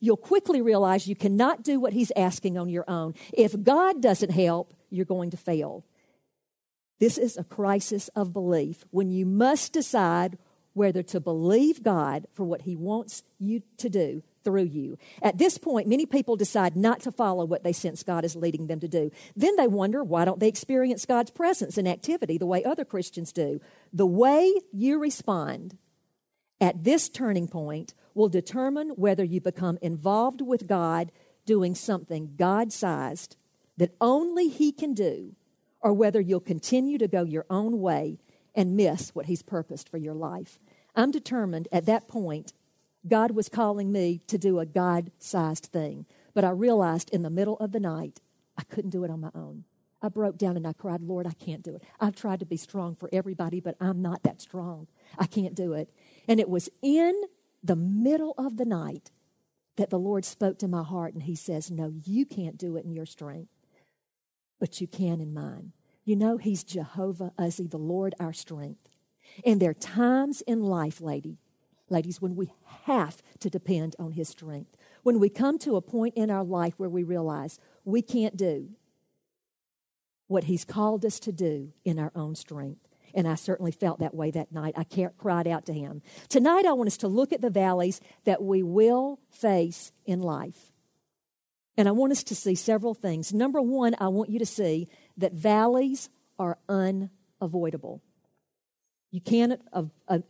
You'll 0.00 0.16
quickly 0.16 0.60
realize 0.60 1.08
you 1.08 1.16
cannot 1.16 1.62
do 1.62 1.80
what 1.80 1.92
He's 1.92 2.12
asking 2.16 2.58
on 2.58 2.68
your 2.68 2.88
own. 2.88 3.14
If 3.32 3.62
God 3.62 4.02
doesn't 4.02 4.30
help, 4.30 4.74
you're 4.90 5.04
going 5.04 5.30
to 5.30 5.36
fail. 5.36 5.84
This 6.98 7.18
is 7.18 7.36
a 7.36 7.44
crisis 7.44 8.08
of 8.08 8.32
belief 8.32 8.84
when 8.90 9.10
you 9.10 9.26
must 9.26 9.72
decide 9.72 10.38
whether 10.72 11.02
to 11.02 11.20
believe 11.20 11.82
God 11.82 12.26
for 12.32 12.44
what 12.44 12.62
He 12.62 12.76
wants 12.76 13.22
you 13.38 13.62
to 13.78 13.88
do 13.88 14.22
through 14.44 14.64
you. 14.64 14.98
At 15.22 15.38
this 15.38 15.58
point, 15.58 15.88
many 15.88 16.06
people 16.06 16.36
decide 16.36 16.76
not 16.76 17.00
to 17.00 17.10
follow 17.10 17.44
what 17.44 17.64
they 17.64 17.72
sense 17.72 18.02
God 18.02 18.24
is 18.24 18.36
leading 18.36 18.66
them 18.66 18.80
to 18.80 18.88
do. 18.88 19.10
Then 19.34 19.56
they 19.56 19.66
wonder 19.66 20.04
why 20.04 20.24
don't 20.24 20.38
they 20.38 20.48
experience 20.48 21.04
God's 21.06 21.30
presence 21.30 21.78
and 21.78 21.88
activity 21.88 22.38
the 22.38 22.46
way 22.46 22.62
other 22.62 22.84
Christians 22.84 23.32
do? 23.32 23.60
The 23.92 24.06
way 24.06 24.54
you 24.70 24.98
respond 24.98 25.76
at 26.60 26.84
this 26.84 27.08
turning 27.08 27.48
point 27.48 27.94
will 28.16 28.28
determine 28.28 28.90
whether 28.90 29.22
you 29.22 29.40
become 29.40 29.78
involved 29.82 30.40
with 30.40 30.66
God 30.66 31.12
doing 31.44 31.74
something 31.74 32.34
God 32.36 32.72
sized 32.72 33.36
that 33.76 33.94
only 34.00 34.48
He 34.48 34.72
can 34.72 34.94
do, 34.94 35.34
or 35.80 35.92
whether 35.92 36.20
you'll 36.20 36.40
continue 36.40 36.98
to 36.98 37.06
go 37.06 37.22
your 37.22 37.44
own 37.50 37.80
way 37.80 38.18
and 38.54 38.76
miss 38.76 39.14
what 39.14 39.26
He's 39.26 39.42
purposed 39.42 39.88
for 39.88 39.98
your 39.98 40.14
life. 40.14 40.58
I'm 40.96 41.10
determined 41.10 41.68
at 41.70 41.86
that 41.86 42.08
point 42.08 42.54
God 43.06 43.32
was 43.32 43.48
calling 43.48 43.92
me 43.92 44.20
to 44.26 44.38
do 44.38 44.58
a 44.58 44.66
God 44.66 45.12
sized 45.18 45.66
thing. 45.66 46.06
But 46.34 46.44
I 46.44 46.50
realized 46.50 47.10
in 47.10 47.22
the 47.22 47.30
middle 47.30 47.56
of 47.58 47.72
the 47.72 47.80
night, 47.80 48.20
I 48.58 48.62
couldn't 48.64 48.90
do 48.90 49.04
it 49.04 49.10
on 49.10 49.20
my 49.20 49.30
own. 49.34 49.64
I 50.02 50.08
broke 50.08 50.38
down 50.38 50.56
and 50.56 50.66
I 50.66 50.72
cried, 50.72 51.02
Lord, 51.02 51.26
I 51.26 51.32
can't 51.32 51.62
do 51.62 51.74
it. 51.74 51.82
I've 52.00 52.16
tried 52.16 52.40
to 52.40 52.46
be 52.46 52.56
strong 52.56 52.94
for 52.94 53.08
everybody, 53.12 53.60
but 53.60 53.76
I'm 53.80 54.02
not 54.02 54.22
that 54.24 54.40
strong. 54.40 54.86
I 55.18 55.26
can't 55.26 55.54
do 55.54 55.72
it. 55.72 55.88
And 56.28 56.40
it 56.40 56.48
was 56.48 56.68
in 56.82 57.14
the 57.66 57.76
middle 57.76 58.34
of 58.38 58.56
the 58.56 58.64
night 58.64 59.10
that 59.76 59.90
the 59.90 59.98
Lord 59.98 60.24
spoke 60.24 60.58
to 60.58 60.68
my 60.68 60.82
heart 60.82 61.14
and 61.14 61.22
He 61.24 61.34
says, 61.34 61.70
No, 61.70 61.92
you 62.04 62.24
can't 62.24 62.56
do 62.56 62.76
it 62.76 62.84
in 62.84 62.92
your 62.92 63.06
strength, 63.06 63.50
but 64.58 64.80
you 64.80 64.86
can 64.86 65.20
in 65.20 65.34
mine. 65.34 65.72
You 66.04 66.16
know, 66.16 66.36
He's 66.36 66.64
Jehovah 66.64 67.32
Uzzi, 67.38 67.66
the 67.66 67.76
Lord 67.76 68.14
our 68.20 68.32
strength. 68.32 68.88
And 69.44 69.60
there 69.60 69.70
are 69.70 69.74
times 69.74 70.40
in 70.42 70.62
life, 70.62 71.00
lady, 71.00 71.38
ladies, 71.90 72.22
when 72.22 72.36
we 72.36 72.50
have 72.84 73.22
to 73.40 73.50
depend 73.50 73.96
on 73.98 74.12
His 74.12 74.28
strength. 74.28 74.76
When 75.02 75.18
we 75.18 75.28
come 75.28 75.58
to 75.60 75.76
a 75.76 75.82
point 75.82 76.14
in 76.16 76.30
our 76.30 76.44
life 76.44 76.74
where 76.76 76.88
we 76.88 77.02
realize 77.02 77.58
we 77.84 78.02
can't 78.02 78.36
do 78.36 78.70
what 80.28 80.44
He's 80.44 80.64
called 80.64 81.04
us 81.04 81.20
to 81.20 81.32
do 81.32 81.72
in 81.84 81.98
our 81.98 82.12
own 82.14 82.34
strength. 82.34 82.85
And 83.16 83.26
I 83.26 83.34
certainly 83.34 83.72
felt 83.72 84.00
that 84.00 84.14
way 84.14 84.30
that 84.32 84.52
night. 84.52 84.74
I 84.76 84.84
cried 85.16 85.48
out 85.48 85.64
to 85.66 85.72
Him. 85.72 86.02
Tonight, 86.28 86.66
I 86.66 86.74
want 86.74 86.88
us 86.88 86.98
to 86.98 87.08
look 87.08 87.32
at 87.32 87.40
the 87.40 87.48
valleys 87.48 87.98
that 88.24 88.42
we 88.42 88.62
will 88.62 89.18
face 89.30 89.90
in 90.04 90.20
life. 90.20 90.70
And 91.78 91.88
I 91.88 91.92
want 91.92 92.12
us 92.12 92.22
to 92.24 92.34
see 92.34 92.54
several 92.54 92.92
things. 92.92 93.32
Number 93.32 93.60
one, 93.62 93.96
I 93.98 94.08
want 94.08 94.28
you 94.28 94.38
to 94.38 94.46
see 94.46 94.88
that 95.16 95.32
valleys 95.32 96.10
are 96.38 96.58
unavoidable. 96.68 98.02
You 99.10 99.22
can't 99.22 99.60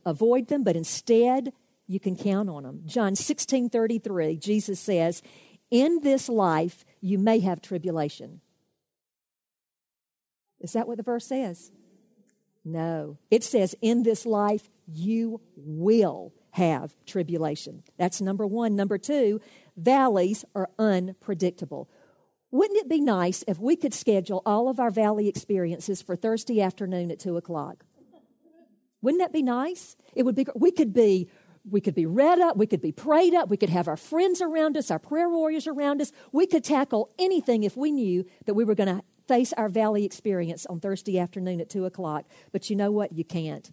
avoid 0.05 0.47
them, 0.47 0.63
but 0.63 0.77
instead 0.77 1.53
you 1.89 1.99
can 1.99 2.15
count 2.15 2.49
on 2.49 2.63
them. 2.63 2.83
John 2.87 3.17
16 3.17 3.69
33, 3.69 4.37
Jesus 4.37 4.79
says, 4.79 5.23
In 5.73 6.01
this 6.03 6.29
life 6.29 6.85
you 7.01 7.19
may 7.19 7.41
have 7.41 7.61
tribulation. 7.61 8.43
Is 10.61 10.73
that 10.75 10.87
what 10.87 10.99
the 10.99 11.03
verse 11.03 11.27
says? 11.27 11.73
No. 12.67 13.17
It 13.31 13.45
says, 13.45 13.77
In 13.81 14.03
this 14.03 14.27
life 14.27 14.69
you 14.89 15.41
will 15.57 16.33
have 16.51 16.97
tribulation. 17.07 17.85
That's 17.97 18.21
number 18.21 18.45
one. 18.45 18.75
Number 18.75 18.99
two, 18.99 19.41
valleys 19.77 20.45
are 20.55 20.69
unpredictable. 20.77 21.89
Wouldn't 22.51 22.79
it 22.79 22.89
be 22.89 23.01
nice 23.01 23.45
if 23.47 23.61
we 23.61 23.77
could 23.77 23.95
schedule 23.95 24.43
all 24.45 24.69
of 24.69 24.81
our 24.81 24.91
valley 24.91 25.29
experiences 25.29 26.03
for 26.03 26.17
Thursday 26.17 26.61
afternoon 26.61 27.11
at 27.13 27.21
2 27.21 27.37
o'clock? 27.37 27.85
Wouldn't 29.01 29.21
that 29.21 29.33
be 29.33 29.43
nice? 29.43 29.95
It 30.15 30.25
would 30.25 30.35
be. 30.35 30.47
We 30.57 30.73
could 30.73 30.93
be. 30.93 31.29
We 31.69 31.81
could 31.81 31.95
be 31.95 32.07
read 32.07 32.41
up. 32.41 32.57
We 32.57 32.67
could 32.67 32.81
be 32.81 32.93
prayed 32.93 33.35
up. 33.35 33.49
We 33.49 33.57
could 33.57 33.71
have 33.71 33.87
our 33.87 33.97
friends 33.97 34.41
around 34.41 34.77
us, 34.77 34.91
our 34.91 34.99
prayer 34.99 35.29
warriors 35.29 35.67
around 35.67 36.01
us. 36.01 36.11
We 36.33 36.47
could 36.47 36.65
tackle 36.65 37.11
anything 37.19 37.65
if 37.65 37.77
we 37.77 37.93
knew 37.93 38.25
that 38.47 38.55
we 38.55 38.65
were 38.65 38.75
going 38.75 38.97
to 38.97 39.03
face 39.27 39.53
our 39.55 39.69
valley 39.69 40.05
experience 40.05 40.67
on 40.67 40.81
Thursday 40.81 41.19
afternoon 41.19 41.61
at 41.61 41.71
two 41.71 41.85
o'clock. 41.85 42.27
But 42.53 42.71
you 42.71 42.77
know 42.77 42.91
what? 42.91 43.13
You 43.13 43.25
can't. 43.25 43.71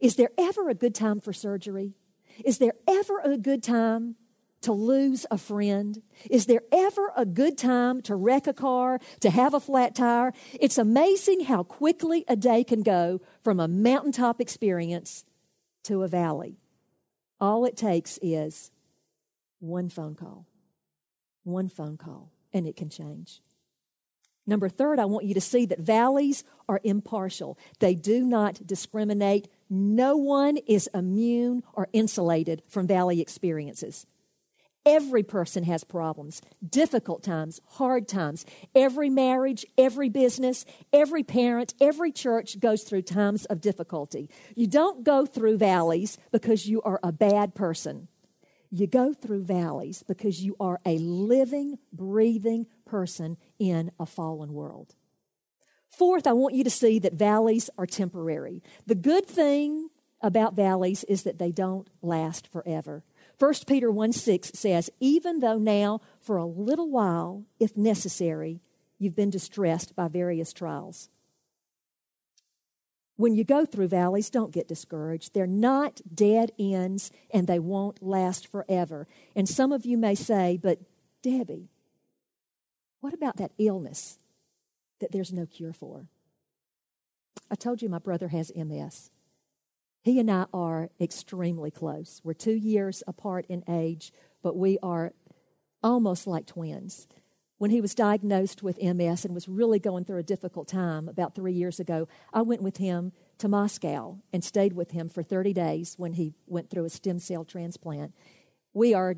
Is 0.00 0.16
there 0.16 0.30
ever 0.36 0.68
a 0.68 0.74
good 0.74 0.94
time 0.94 1.20
for 1.20 1.32
surgery? 1.32 1.94
Is 2.44 2.58
there 2.58 2.74
ever 2.88 3.20
a 3.20 3.36
good 3.36 3.62
time 3.62 4.16
to 4.62 4.72
lose 4.72 5.26
a 5.30 5.38
friend? 5.38 6.02
Is 6.30 6.46
there 6.46 6.62
ever 6.72 7.12
a 7.16 7.26
good 7.26 7.58
time 7.58 8.00
to 8.02 8.16
wreck 8.16 8.46
a 8.46 8.54
car, 8.54 8.98
to 9.20 9.30
have 9.30 9.54
a 9.54 9.60
flat 9.60 9.94
tire? 9.94 10.32
It's 10.58 10.78
amazing 10.78 11.44
how 11.44 11.62
quickly 11.62 12.24
a 12.28 12.36
day 12.36 12.64
can 12.64 12.82
go 12.82 13.20
from 13.42 13.60
a 13.60 13.68
mountaintop 13.68 14.40
experience 14.40 15.24
to 15.84 16.02
a 16.02 16.08
valley. 16.08 16.56
All 17.40 17.66
it 17.66 17.76
takes 17.76 18.18
is 18.22 18.70
one 19.60 19.90
phone 19.90 20.14
call. 20.14 20.46
One 21.42 21.68
phone 21.68 21.98
call, 21.98 22.32
and 22.54 22.66
it 22.66 22.74
can 22.74 22.88
change. 22.88 23.42
Number 24.46 24.68
third, 24.68 24.98
I 24.98 25.06
want 25.06 25.24
you 25.24 25.34
to 25.34 25.40
see 25.40 25.66
that 25.66 25.78
valleys 25.78 26.44
are 26.68 26.80
impartial. 26.84 27.58
They 27.78 27.94
do 27.94 28.24
not 28.24 28.66
discriminate. 28.66 29.48
No 29.70 30.16
one 30.16 30.58
is 30.58 30.88
immune 30.92 31.62
or 31.72 31.88
insulated 31.92 32.62
from 32.68 32.86
valley 32.86 33.20
experiences. 33.20 34.06
Every 34.86 35.22
person 35.22 35.64
has 35.64 35.82
problems, 35.82 36.42
difficult 36.68 37.22
times, 37.22 37.58
hard 37.64 38.06
times. 38.06 38.44
Every 38.74 39.08
marriage, 39.08 39.64
every 39.78 40.10
business, 40.10 40.66
every 40.92 41.22
parent, 41.22 41.72
every 41.80 42.12
church 42.12 42.60
goes 42.60 42.82
through 42.82 43.02
times 43.02 43.46
of 43.46 43.62
difficulty. 43.62 44.28
You 44.54 44.66
don't 44.66 45.02
go 45.02 45.24
through 45.24 45.56
valleys 45.56 46.18
because 46.32 46.66
you 46.66 46.82
are 46.82 47.00
a 47.02 47.12
bad 47.12 47.54
person. 47.54 48.08
You 48.70 48.86
go 48.86 49.14
through 49.14 49.44
valleys 49.44 50.02
because 50.02 50.42
you 50.42 50.54
are 50.60 50.80
a 50.84 50.98
living, 50.98 51.78
breathing 51.90 52.66
person 52.84 53.36
in 53.58 53.90
a 53.98 54.06
fallen 54.06 54.52
world. 54.52 54.94
Fourth, 55.88 56.26
I 56.26 56.32
want 56.32 56.54
you 56.54 56.64
to 56.64 56.70
see 56.70 56.98
that 56.98 57.14
valleys 57.14 57.70
are 57.78 57.86
temporary. 57.86 58.62
The 58.86 58.96
good 58.96 59.26
thing 59.26 59.90
about 60.20 60.56
valleys 60.56 61.04
is 61.04 61.22
that 61.22 61.38
they 61.38 61.52
don't 61.52 61.88
last 62.02 62.50
forever. 62.50 63.04
1 63.38 63.54
Peter 63.66 63.90
1 63.90 64.12
6 64.12 64.52
says, 64.54 64.90
Even 64.98 65.40
though 65.40 65.58
now, 65.58 66.00
for 66.20 66.36
a 66.36 66.46
little 66.46 66.90
while, 66.90 67.44
if 67.60 67.76
necessary, 67.76 68.60
you've 68.98 69.14
been 69.14 69.30
distressed 69.30 69.94
by 69.94 70.08
various 70.08 70.52
trials. 70.52 71.10
When 73.16 73.34
you 73.34 73.44
go 73.44 73.64
through 73.64 73.88
valleys, 73.88 74.30
don't 74.30 74.52
get 74.52 74.66
discouraged. 74.66 75.34
They're 75.34 75.46
not 75.46 76.00
dead 76.12 76.50
ends 76.58 77.12
and 77.32 77.46
they 77.46 77.60
won't 77.60 78.02
last 78.02 78.48
forever. 78.48 79.06
And 79.36 79.48
some 79.48 79.70
of 79.70 79.86
you 79.86 79.96
may 79.96 80.16
say, 80.16 80.58
But 80.60 80.80
Debbie, 81.22 81.68
what 83.04 83.12
about 83.12 83.36
that 83.36 83.52
illness 83.58 84.18
that 84.98 85.12
there's 85.12 85.30
no 85.30 85.44
cure 85.44 85.74
for? 85.74 86.06
I 87.50 87.54
told 87.54 87.82
you 87.82 87.90
my 87.90 87.98
brother 87.98 88.28
has 88.28 88.50
MS. 88.56 89.10
He 90.00 90.18
and 90.18 90.30
I 90.30 90.46
are 90.54 90.88
extremely 90.98 91.70
close. 91.70 92.22
We're 92.24 92.32
two 92.32 92.54
years 92.54 93.02
apart 93.06 93.44
in 93.50 93.62
age, 93.68 94.10
but 94.42 94.56
we 94.56 94.78
are 94.82 95.12
almost 95.82 96.26
like 96.26 96.46
twins. 96.46 97.06
When 97.58 97.70
he 97.70 97.82
was 97.82 97.94
diagnosed 97.94 98.62
with 98.62 98.82
MS 98.82 99.26
and 99.26 99.34
was 99.34 99.50
really 99.50 99.78
going 99.78 100.06
through 100.06 100.20
a 100.20 100.22
difficult 100.22 100.66
time 100.66 101.06
about 101.06 101.34
three 101.34 101.52
years 101.52 101.78
ago, 101.78 102.08
I 102.32 102.40
went 102.40 102.62
with 102.62 102.78
him 102.78 103.12
to 103.36 103.48
Moscow 103.48 104.16
and 104.32 104.42
stayed 104.42 104.72
with 104.72 104.92
him 104.92 105.10
for 105.10 105.22
30 105.22 105.52
days 105.52 105.94
when 105.98 106.14
he 106.14 106.32
went 106.46 106.70
through 106.70 106.86
a 106.86 106.90
stem 106.90 107.18
cell 107.18 107.44
transplant. 107.44 108.14
We 108.72 108.94
are, 108.94 109.16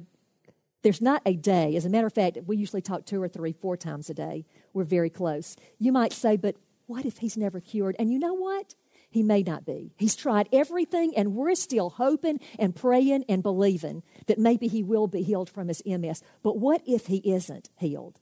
there's 0.87 1.03
not 1.03 1.21
a 1.27 1.35
day. 1.35 1.75
As 1.75 1.85
a 1.85 1.91
matter 1.91 2.07
of 2.07 2.13
fact, 2.13 2.39
we 2.47 2.57
usually 2.57 2.81
talk 2.81 3.05
two 3.05 3.21
or 3.21 3.27
three, 3.27 3.51
four 3.51 3.77
times 3.77 4.09
a 4.09 4.15
day. 4.15 4.47
We're 4.73 4.85
very 4.85 5.11
close. 5.11 5.57
You 5.81 5.91
might 5.91 6.13
say, 6.13 6.37
but 6.37 6.55
what 6.87 7.05
if 7.05 7.19
he's 7.19 7.37
never 7.37 7.59
cured? 7.59 7.97
And 7.99 8.13
you 8.13 8.21
know 8.21 8.35
what? 8.35 8.77
He 9.11 9.25
may 9.25 9.43
not 9.43 9.67
be. 9.67 9.91
He's 9.97 10.15
tried 10.15 10.49
everything, 10.53 11.13
and 11.17 11.35
we're 11.35 11.57
still 11.57 11.91
hoping 11.91 12.39
and 12.57 12.73
praying 12.73 13.25
and 13.29 13.43
believing 13.43 14.05
that 14.29 14.39
maybe 14.39 14.69
he 14.69 14.85
will 14.85 15.09
be 15.09 15.23
healed 15.23 15.51
from 15.51 15.67
his 15.67 15.83
MS. 15.85 16.23
But 16.45 16.57
what 16.57 16.83
if 16.87 17.07
he 17.07 17.17
isn't 17.35 17.69
healed? 17.75 18.21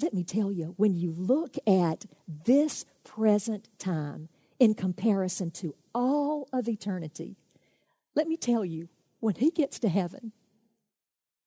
Let 0.00 0.14
me 0.14 0.24
tell 0.24 0.50
you, 0.50 0.72
when 0.78 0.96
you 0.96 1.12
look 1.12 1.56
at 1.66 2.06
this 2.46 2.86
present 3.04 3.68
time 3.78 4.30
in 4.58 4.72
comparison 4.72 5.50
to 5.50 5.74
all 5.94 6.48
of 6.50 6.66
eternity, 6.66 7.36
let 8.14 8.26
me 8.26 8.38
tell 8.38 8.64
you, 8.64 8.88
when 9.20 9.34
he 9.34 9.50
gets 9.50 9.78
to 9.80 9.90
heaven, 9.90 10.32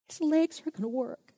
his 0.08 0.22
legs 0.22 0.62
are 0.62 0.72
going 0.72 0.84
to 0.84 0.88
work, 0.88 1.34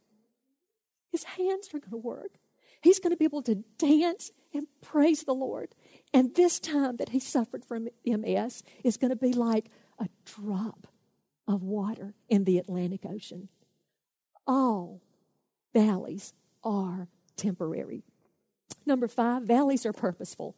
his 1.11 1.23
hands 1.23 1.69
are 1.73 1.79
going 1.79 1.91
to 1.91 1.97
work. 1.97 2.37
He's 2.81 2.99
going 2.99 3.11
to 3.11 3.17
be 3.17 3.25
able 3.25 3.41
to 3.41 3.55
dance 3.79 4.31
and 4.53 4.67
praise 4.81 5.23
the 5.23 5.33
Lord. 5.33 5.73
And 6.13 6.35
this 6.35 6.59
time 6.59 6.97
that 6.97 7.09
he 7.09 7.19
suffered 7.19 7.65
from 7.65 7.89
MS 8.05 8.63
is 8.83 8.97
going 8.97 9.09
to 9.09 9.15
be 9.15 9.33
like 9.33 9.69
a 9.99 10.07
drop 10.25 10.87
of 11.47 11.63
water 11.63 12.13
in 12.29 12.43
the 12.43 12.57
Atlantic 12.57 13.01
Ocean. 13.05 13.49
All 14.45 15.01
valleys 15.73 16.33
are 16.63 17.07
temporary. 17.35 18.03
Number 18.85 19.07
five, 19.07 19.43
valleys 19.43 19.85
are 19.85 19.93
purposeful. 19.93 20.55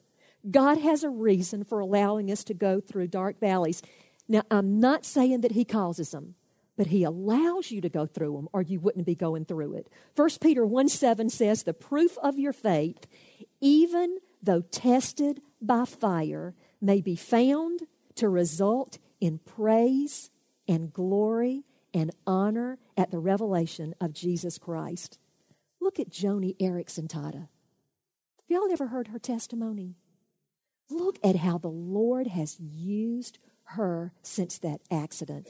God 0.50 0.78
has 0.78 1.04
a 1.04 1.10
reason 1.10 1.64
for 1.64 1.80
allowing 1.80 2.32
us 2.32 2.44
to 2.46 2.54
go 2.54 2.80
through 2.80 3.08
dark 3.08 3.40
valleys. 3.40 3.82
Now, 4.28 4.44
I'm 4.50 4.80
not 4.80 5.06
saying 5.06 5.42
that 5.42 5.54
He 5.54 5.66
causes 5.66 6.12
them, 6.12 6.36
but 6.80 6.88
He 6.88 7.04
allows 7.04 7.72
you 7.72 7.82
to 7.82 7.90
go 7.90 8.06
through 8.06 8.38
them 8.38 8.48
or 8.54 8.62
you 8.62 8.80
wouldn't 8.80 9.06
be 9.06 9.14
going 9.14 9.44
through 9.44 9.74
it. 9.74 9.90
1 10.16 10.30
Peter 10.40 10.66
1 10.66 10.88
7 10.88 11.30
says, 11.30 11.64
The 11.64 11.74
proof 11.74 12.18
of 12.20 12.40
your 12.40 12.54
faith, 12.54 13.06
even 13.60 14.20
though 14.42 14.62
tested 14.62 15.42
by 15.62 15.84
fire, 15.84 16.56
may 16.80 17.02
be 17.02 17.18
found 17.18 17.82
to 18.16 18.30
result 18.30 18.98
in 19.20 19.40
praise 19.40 20.30
and 20.70 20.94
glory 20.94 21.66
and 21.94 22.12
honor 22.26 22.78
at 22.96 23.12
the 23.12 23.20
revelation 23.20 23.94
of 24.00 24.14
Jesus 24.14 24.58
Christ. 24.58 25.20
Look 25.82 26.00
at 26.00 26.10
Joni 26.10 26.56
Eareckson 26.60 27.10
Tada. 27.10 27.50
Have 27.50 28.48
y'all 28.48 28.72
ever 28.72 28.88
heard 28.88 29.10
her 29.10 29.20
testimony? 29.20 29.98
Look 30.90 31.20
at 31.26 31.36
how 31.36 31.58
the 31.58 31.68
Lord 31.68 32.28
has 32.28 32.58
used 32.58 33.38
her 33.64 34.14
since 34.22 34.58
that 34.60 34.80
accident. 34.90 35.50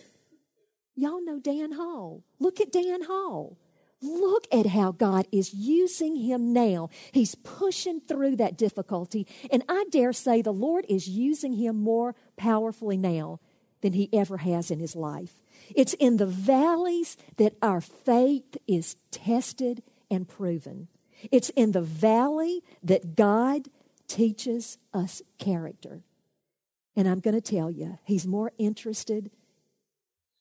Y'all 1.00 1.24
know 1.24 1.39
Dan 1.39 1.72
Hall. 1.72 2.25
Look 2.39 2.60
at 2.60 2.74
Dan 2.74 3.03
Hall. 3.03 3.58
Look 4.01 4.48
at 4.51 4.65
how 4.65 4.91
God 4.91 5.27
is 5.32 5.53
using 5.53 6.18
him 6.18 6.51
now. 6.51 6.89
He's 7.13 7.36
pushing 7.36 8.01
through 8.01 8.36
that 8.36 8.58
difficulty. 8.58 9.25
And 9.50 9.63
I 9.70 9.86
dare 9.91 10.12
say 10.12 10.41
the 10.41 10.51
Lord 10.51 10.86
is 10.89 11.08
using 11.08 11.53
him 11.53 11.82
more 11.82 12.15
powerfully 12.36 12.98
now 12.98 13.39
than 13.82 13.94
he 13.94 14.10
ever 14.12 14.38
has 14.38 14.72
in 14.72 14.79
his 14.79 14.94
life. 14.94 15.41
It's 15.74 15.94
in 15.94 16.18
the 16.18 16.25
valleys 16.25 17.15
that 17.38 17.56
our 17.62 17.79
faith 17.79 18.58
is 18.68 18.98
tested 19.10 19.82
and 20.12 20.27
proven. 20.27 20.89
It's 21.32 21.50
in 21.51 21.72
the 21.72 21.82
valley 21.82 22.62
that 22.84 23.15
God 23.15 23.70
teaches 24.08 24.77
us 24.94 25.22
character. 25.38 26.03
And 26.96 27.08
I'm 27.08 27.22
going 27.22 27.36
to 27.36 27.56
tell 27.56 27.72
you, 27.72 28.00
He's 28.03 28.27
more 28.27 28.51
interested 28.58 29.32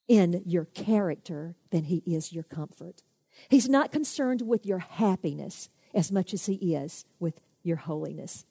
in 0.09 0.43
your 0.47 0.65
character 0.65 1.55
than 1.71 1.85
He 1.85 2.03
is 2.07 2.33
your 2.33 2.45
comfort. 2.45 3.03
He's 3.49 3.69
not 3.69 3.93
concerned 3.93 4.43
with 4.43 4.67
your 4.67 4.79
happiness 4.79 5.69
as 5.95 6.11
much 6.11 6.35
as 6.35 6.47
He 6.47 6.75
is 6.75 7.05
with 7.21 7.41
your 7.63 7.77
holiness. 7.77 8.45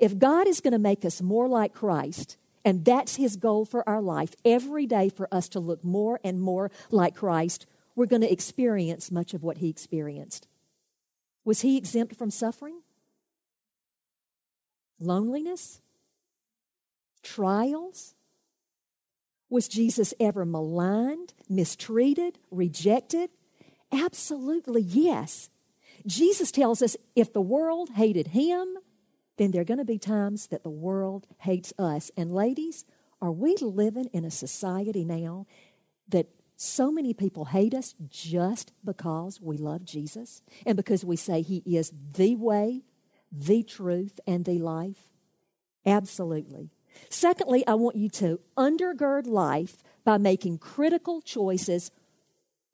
If 0.00 0.18
God 0.18 0.48
is 0.48 0.60
going 0.60 0.72
to 0.72 0.78
make 0.78 1.04
us 1.04 1.22
more 1.22 1.46
like 1.46 1.74
Christ, 1.74 2.38
and 2.64 2.84
that's 2.84 3.16
His 3.16 3.36
goal 3.36 3.64
for 3.64 3.88
our 3.88 4.02
life, 4.02 4.34
every 4.44 4.86
day 4.86 5.08
for 5.08 5.28
us 5.32 5.48
to 5.50 5.60
look 5.60 5.84
more 5.84 6.18
and 6.24 6.40
more 6.40 6.70
like 6.90 7.14
Christ, 7.14 7.66
we're 7.94 8.06
going 8.06 8.22
to 8.22 8.32
experience 8.32 9.10
much 9.10 9.34
of 9.34 9.42
what 9.42 9.58
He 9.58 9.68
experienced. 9.68 10.48
Was 11.44 11.60
He 11.60 11.76
exempt 11.76 12.16
from 12.16 12.30
suffering? 12.30 12.80
Loneliness? 14.98 15.80
Trials? 17.22 18.14
Was 19.48 19.68
Jesus 19.68 20.12
ever 20.18 20.44
maligned, 20.44 21.34
mistreated, 21.48 22.38
rejected? 22.50 23.30
Absolutely, 23.92 24.82
yes. 24.82 25.50
Jesus 26.06 26.50
tells 26.50 26.82
us 26.82 26.96
if 27.14 27.32
the 27.32 27.40
world 27.40 27.90
hated 27.94 28.28
him, 28.28 28.76
then 29.36 29.50
there 29.50 29.60
are 29.62 29.66
going 29.66 29.78
to 29.78 29.84
be 29.84 29.98
times 29.98 30.48
that 30.48 30.62
the 30.62 30.70
world 30.70 31.26
hates 31.38 31.72
us. 31.78 32.10
And 32.16 32.32
ladies, 32.32 32.84
are 33.20 33.32
we 33.32 33.56
living 33.60 34.08
in 34.12 34.24
a 34.24 34.30
society 34.30 35.04
now 35.04 35.46
that 36.08 36.28
so 36.56 36.90
many 36.90 37.12
people 37.12 37.46
hate 37.46 37.74
us 37.74 37.94
just 38.08 38.72
because 38.84 39.40
we 39.40 39.56
love 39.56 39.84
Jesus 39.84 40.42
and 40.64 40.76
because 40.76 41.04
we 41.04 41.16
say 41.16 41.42
he 41.42 41.62
is 41.66 41.92
the 42.14 42.34
way, 42.34 42.82
the 43.30 43.62
truth, 43.62 44.18
and 44.26 44.44
the 44.44 44.58
life? 44.58 45.10
Absolutely. 45.84 46.70
Secondly, 47.08 47.66
I 47.66 47.74
want 47.74 47.96
you 47.96 48.08
to 48.10 48.40
undergird 48.56 49.26
life 49.26 49.82
by 50.04 50.18
making 50.18 50.58
critical 50.58 51.20
choices 51.20 51.90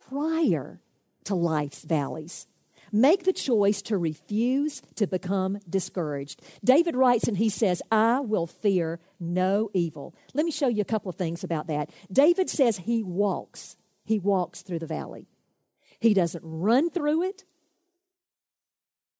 prior 0.09 0.81
to 1.25 1.35
life's 1.35 1.85
valleys. 1.85 2.47
Make 2.95 3.25
the 3.25 3.33
choice 3.33 3.81
to 3.83 3.97
refuse 3.97 4.83
to 4.97 5.07
become 5.07 5.59
discouraged. 5.69 6.43
David 6.63 6.95
writes 6.95 7.27
and 7.27 7.39
he 7.39 7.49
says, 7.49 7.81
I 7.91 8.21
will 8.21 8.47
fear 8.47 9.01
no 9.19 9.71
evil. 9.73 10.15
Let 10.35 10.45
me 10.45 10.53
show 10.53 10.69
you 10.69 10.83
a 10.83 10.85
couple 10.85 11.09
of 11.09 11.17
things 11.17 11.43
about 11.43 11.69
that. 11.69 11.89
David 12.13 12.51
says 12.51 12.77
he 12.77 13.03
walks, 13.03 13.77
he 14.05 14.19
walks 14.19 14.61
through 14.61 14.81
the 14.81 14.87
valley. 14.87 15.27
He 16.01 16.13
doesn't 16.13 16.43
run 16.45 16.91
through 16.91 17.23
it. 17.23 17.45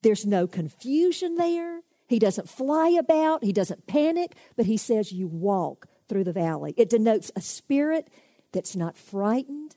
There's 0.03 0.27
no 0.27 0.47
confusion 0.47 1.37
there. 1.37 1.81
He 2.13 2.19
doesn't 2.19 2.47
fly 2.47 2.91
about, 2.91 3.43
he 3.43 3.55
doesn't 3.55 3.87
panic, 3.87 4.35
but 4.55 4.67
he 4.67 4.77
says 4.77 5.13
you 5.13 5.27
walk 5.27 5.87
through 6.11 6.25
the 6.25 6.33
valley. 6.35 6.75
It 6.77 6.91
denotes 6.91 7.33
a 7.35 7.41
spirit 7.41 8.09
that's 8.53 8.77
not 8.77 8.99
frightened, 8.99 9.77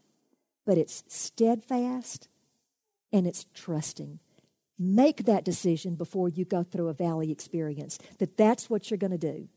but 0.65 0.77
it's 0.77 1.05
steadfast 1.07 2.27
and 3.13 3.25
it's 3.25 3.45
trusting. 3.53 4.19
Make 4.77 5.23
that 5.23 5.45
decision 5.45 5.95
before 5.95 6.27
you 6.27 6.43
go 6.43 6.63
through 6.63 6.89
a 6.89 6.93
valley 6.93 7.31
experience, 7.31 7.97
that 8.19 8.35
that's 8.35 8.69
what 8.69 8.91
you're 8.91 8.97
going 8.97 9.17
to 9.17 9.17
do. 9.17 9.47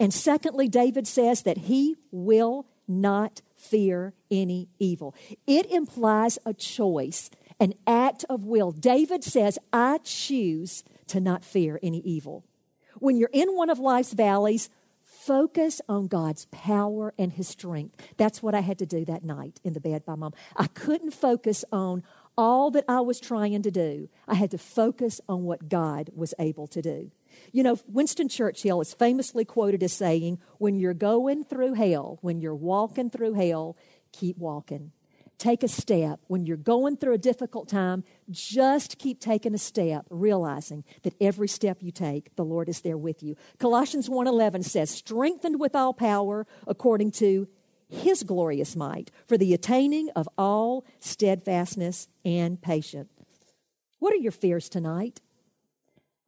And 0.00 0.12
secondly, 0.12 0.66
David 0.66 1.06
says 1.06 1.42
that 1.42 1.56
he 1.56 1.94
will 2.10 2.66
not 2.88 3.42
fear 3.54 4.12
any 4.28 4.66
evil. 4.80 5.14
It 5.46 5.70
implies 5.70 6.36
a 6.44 6.52
choice, 6.52 7.30
an 7.60 7.74
act 7.86 8.24
of 8.28 8.44
will. 8.44 8.72
David 8.72 9.22
says, 9.22 9.56
I 9.72 9.98
choose 9.98 10.82
to 11.08 11.20
not 11.20 11.44
fear 11.44 11.78
any 11.82 11.98
evil. 11.98 12.44
When 12.96 13.16
you're 13.16 13.30
in 13.32 13.54
one 13.54 13.70
of 13.70 13.78
life's 13.78 14.12
valleys, 14.12 14.70
focus 15.04 15.80
on 15.88 16.06
God's 16.06 16.46
power 16.46 17.14
and 17.18 17.32
His 17.32 17.48
strength. 17.48 17.96
That's 18.16 18.42
what 18.42 18.54
I 18.54 18.60
had 18.60 18.78
to 18.78 18.86
do 18.86 19.04
that 19.06 19.24
night 19.24 19.60
in 19.64 19.72
the 19.72 19.80
bed 19.80 20.04
by 20.04 20.14
mom. 20.14 20.34
I 20.56 20.66
couldn't 20.66 21.12
focus 21.12 21.64
on 21.72 22.02
all 22.36 22.70
that 22.70 22.84
I 22.88 23.00
was 23.00 23.18
trying 23.18 23.62
to 23.62 23.70
do. 23.70 24.08
I 24.28 24.34
had 24.34 24.50
to 24.52 24.58
focus 24.58 25.20
on 25.28 25.44
what 25.44 25.68
God 25.68 26.10
was 26.14 26.34
able 26.38 26.66
to 26.68 26.82
do. 26.82 27.10
You 27.52 27.62
know, 27.62 27.78
Winston 27.86 28.28
Churchill 28.28 28.80
is 28.80 28.94
famously 28.94 29.44
quoted 29.44 29.82
as 29.82 29.92
saying, 29.92 30.38
When 30.58 30.78
you're 30.78 30.94
going 30.94 31.44
through 31.44 31.74
hell, 31.74 32.18
when 32.20 32.40
you're 32.40 32.54
walking 32.54 33.10
through 33.10 33.34
hell, 33.34 33.76
keep 34.12 34.38
walking 34.38 34.92
take 35.38 35.62
a 35.62 35.68
step. 35.68 36.20
When 36.26 36.44
you're 36.44 36.56
going 36.56 36.96
through 36.96 37.14
a 37.14 37.18
difficult 37.18 37.68
time, 37.68 38.04
just 38.28 38.98
keep 38.98 39.20
taking 39.20 39.54
a 39.54 39.58
step, 39.58 40.06
realizing 40.10 40.84
that 41.02 41.14
every 41.20 41.48
step 41.48 41.78
you 41.80 41.92
take, 41.92 42.34
the 42.36 42.44
Lord 42.44 42.68
is 42.68 42.80
there 42.80 42.98
with 42.98 43.22
you. 43.22 43.36
Colossians 43.58 44.10
1:11 44.10 44.62
says, 44.62 44.90
"Strengthened 44.90 45.60
with 45.60 45.74
all 45.74 45.94
power 45.94 46.46
according 46.66 47.12
to 47.12 47.48
his 47.88 48.22
glorious 48.22 48.76
might 48.76 49.10
for 49.26 49.38
the 49.38 49.54
attaining 49.54 50.10
of 50.10 50.28
all 50.36 50.84
steadfastness 51.00 52.08
and 52.24 52.60
patience." 52.60 53.08
What 53.98 54.12
are 54.12 54.18
your 54.18 54.32
fears 54.32 54.68
tonight? 54.68 55.20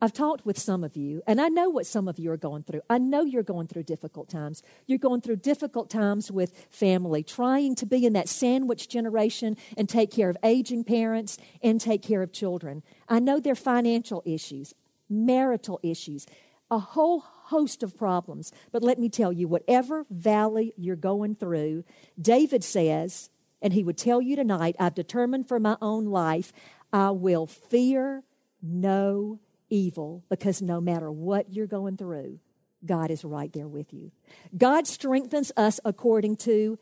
I've 0.01 0.13
talked 0.13 0.47
with 0.47 0.59
some 0.59 0.83
of 0.83 0.97
you, 0.97 1.23
and 1.27 1.41
I 1.41 1.49
know 1.49 1.69
what 1.69 1.87
some 1.87 2.09
of 2.09 2.19
you 2.19 2.33
are 2.33 2.39
going 2.39 2.63
through. 2.63 2.81
I 2.89 2.99
know 2.99 3.23
you're 3.23 3.43
going 3.43 3.67
through 3.67 3.83
difficult 3.83 4.31
times. 4.31 4.63
You're 4.87 4.99
going 4.99 5.21
through 5.21 5.37
difficult 5.37 5.91
times 5.91 6.31
with 6.31 6.67
family, 6.71 7.23
trying 7.23 7.75
to 7.77 7.87
be 7.87 8.07
in 8.07 8.15
that 8.15 8.29
sandwich 8.29 8.89
generation 8.89 9.57
and 9.77 9.89
take 9.89 10.11
care 10.11 10.31
of 10.31 10.39
aging 10.43 10.85
parents 10.85 11.37
and 11.63 11.81
take 11.81 12.03
care 12.03 12.23
of 12.23 12.33
children. 12.33 12.83
I 13.09 13.21
know 13.21 13.41
there 13.41 13.53
are 13.53 13.57
financial 13.57 14.23
issues, 14.25 14.75
marital 15.11 15.81
issues, 15.83 16.27
a 16.71 16.79
whole 16.79 17.21
host 17.21 17.83
of 17.83 17.97
problems. 17.97 18.53
But 18.73 18.83
let 18.83 18.99
me 18.99 19.09
tell 19.09 19.33
you, 19.33 19.49
whatever 19.49 20.07
valley 20.09 20.73
you're 20.77 20.97
going 20.97 21.35
through, 21.35 21.85
David 22.21 22.65
says, 22.65 23.29
and 23.61 23.73
he 23.73 23.85
would 23.85 23.99
tell 23.99 24.23
you 24.23 24.37
tonight, 24.37 24.77
I've 24.79 24.95
determined 24.95 25.49
for 25.49 25.61
my 25.61 25.77
own 25.83 26.07
life, 26.07 26.53
I 26.93 27.11
will 27.11 27.47
fear 27.47 28.23
no 28.63 29.41
evil 29.71 30.25
because 30.29 30.61
no 30.61 30.81
matter 30.81 31.11
what 31.11 31.53
you're 31.53 31.67
going 31.67 31.97
through, 31.97 32.39
God 32.85 33.11
is 33.11 33.25
right 33.25 33.53
there 33.53 33.69
with 33.69 33.93
you. 33.93 34.11
God 34.57 34.87
strengthens 34.87 35.53
us 35.57 35.81
according 35.85 36.37
to 36.37 36.79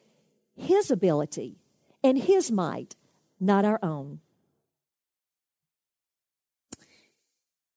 His 0.57 0.91
ability 0.91 1.59
and 2.03 2.19
His 2.19 2.51
might, 2.51 2.97
not 3.39 3.65
our 3.65 3.79
own. 3.83 4.21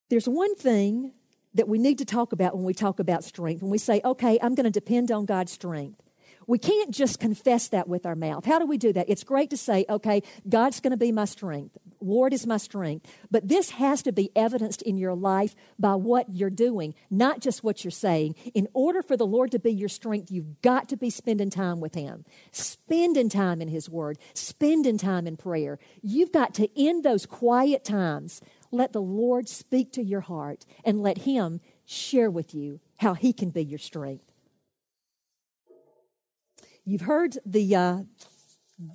There's 0.10 0.28
one 0.28 0.56
thing 0.56 1.14
that 1.54 1.68
we 1.68 1.80
need 1.80 1.98
to 1.98 2.06
talk 2.06 2.32
about 2.32 2.56
when 2.56 2.64
we 2.64 2.74
talk 2.74 3.00
about 3.00 3.24
strength. 3.24 3.62
When 3.62 3.72
we 3.72 3.78
say, 3.78 4.02
okay, 4.06 4.38
I'm 4.42 4.56
going 4.56 4.66
to 4.66 4.72
depend 4.72 5.12
on 5.12 5.26
God's 5.26 5.52
strength, 5.52 6.02
We 6.48 6.58
can't 6.58 6.92
just 6.92 7.20
confess 7.20 7.70
that 7.70 7.88
with 7.88 8.06
our 8.06 8.16
mouth. 8.16 8.46
How 8.46 8.60
do 8.60 8.66
we 8.66 8.78
do 8.78 8.92
that? 8.94 9.10
It's 9.10 9.24
great 9.24 9.50
to 9.52 9.58
say, 9.58 9.86
okay, 9.90 10.22
God's 10.48 10.80
going 10.80 10.92
to 10.92 10.98
be 10.98 11.12
my 11.12 11.26
strength. 11.26 11.78
Lord 12.02 12.34
is 12.34 12.48
my 12.48 12.58
strength. 12.58 13.08
But 13.30 13.48
this 13.48 13.72
has 13.72 14.02
to 14.04 14.12
be 14.12 14.32
evidenced 14.36 14.82
in 14.82 14.98
your 14.98 15.16
life 15.16 15.56
by 15.80 15.96
what 15.96 16.28
you're 16.34 16.50
doing, 16.50 16.94
not 17.10 17.40
just 17.40 17.64
what 17.64 17.84
you're 17.84 17.92
saying. 17.92 18.36
In 18.54 18.68
order 18.74 19.02
for 19.02 19.16
the 19.16 19.26
Lord 19.26 19.52
to 19.52 19.60
be 19.60 19.72
your 19.72 19.90
strength, 19.90 20.32
you've 20.32 20.62
got 20.62 20.90
to 20.90 20.98
be 20.98 21.10
spending 21.10 21.50
time 21.50 21.80
with 21.80 21.96
Him, 21.96 22.26
spending 22.52 23.30
time 23.30 23.62
in 23.62 23.68
His 23.68 23.90
Word, 23.90 24.18
spending 24.34 24.98
time 24.98 25.28
in 25.28 25.38
prayer. 25.38 25.80
You've 26.02 26.32
got 26.32 26.54
to, 26.56 26.68
in 26.80 27.02
those 27.02 27.26
quiet 27.26 27.84
times, 27.84 28.42
let 28.72 28.94
the 28.94 29.02
Lord 29.02 29.50
speak 29.50 29.92
to 29.94 30.04
your 30.04 30.22
heart 30.22 30.66
and 30.84 31.02
let 31.02 31.20
Him 31.20 31.60
share 31.86 32.30
with 32.30 32.54
you 32.56 32.80
how 32.98 33.14
He 33.14 33.34
can 33.34 33.50
be 33.50 33.64
your 33.64 33.80
strength. 33.80 34.26
You've 36.84 37.02
heard 37.02 37.38
the, 37.46 37.76
uh, 37.76 37.98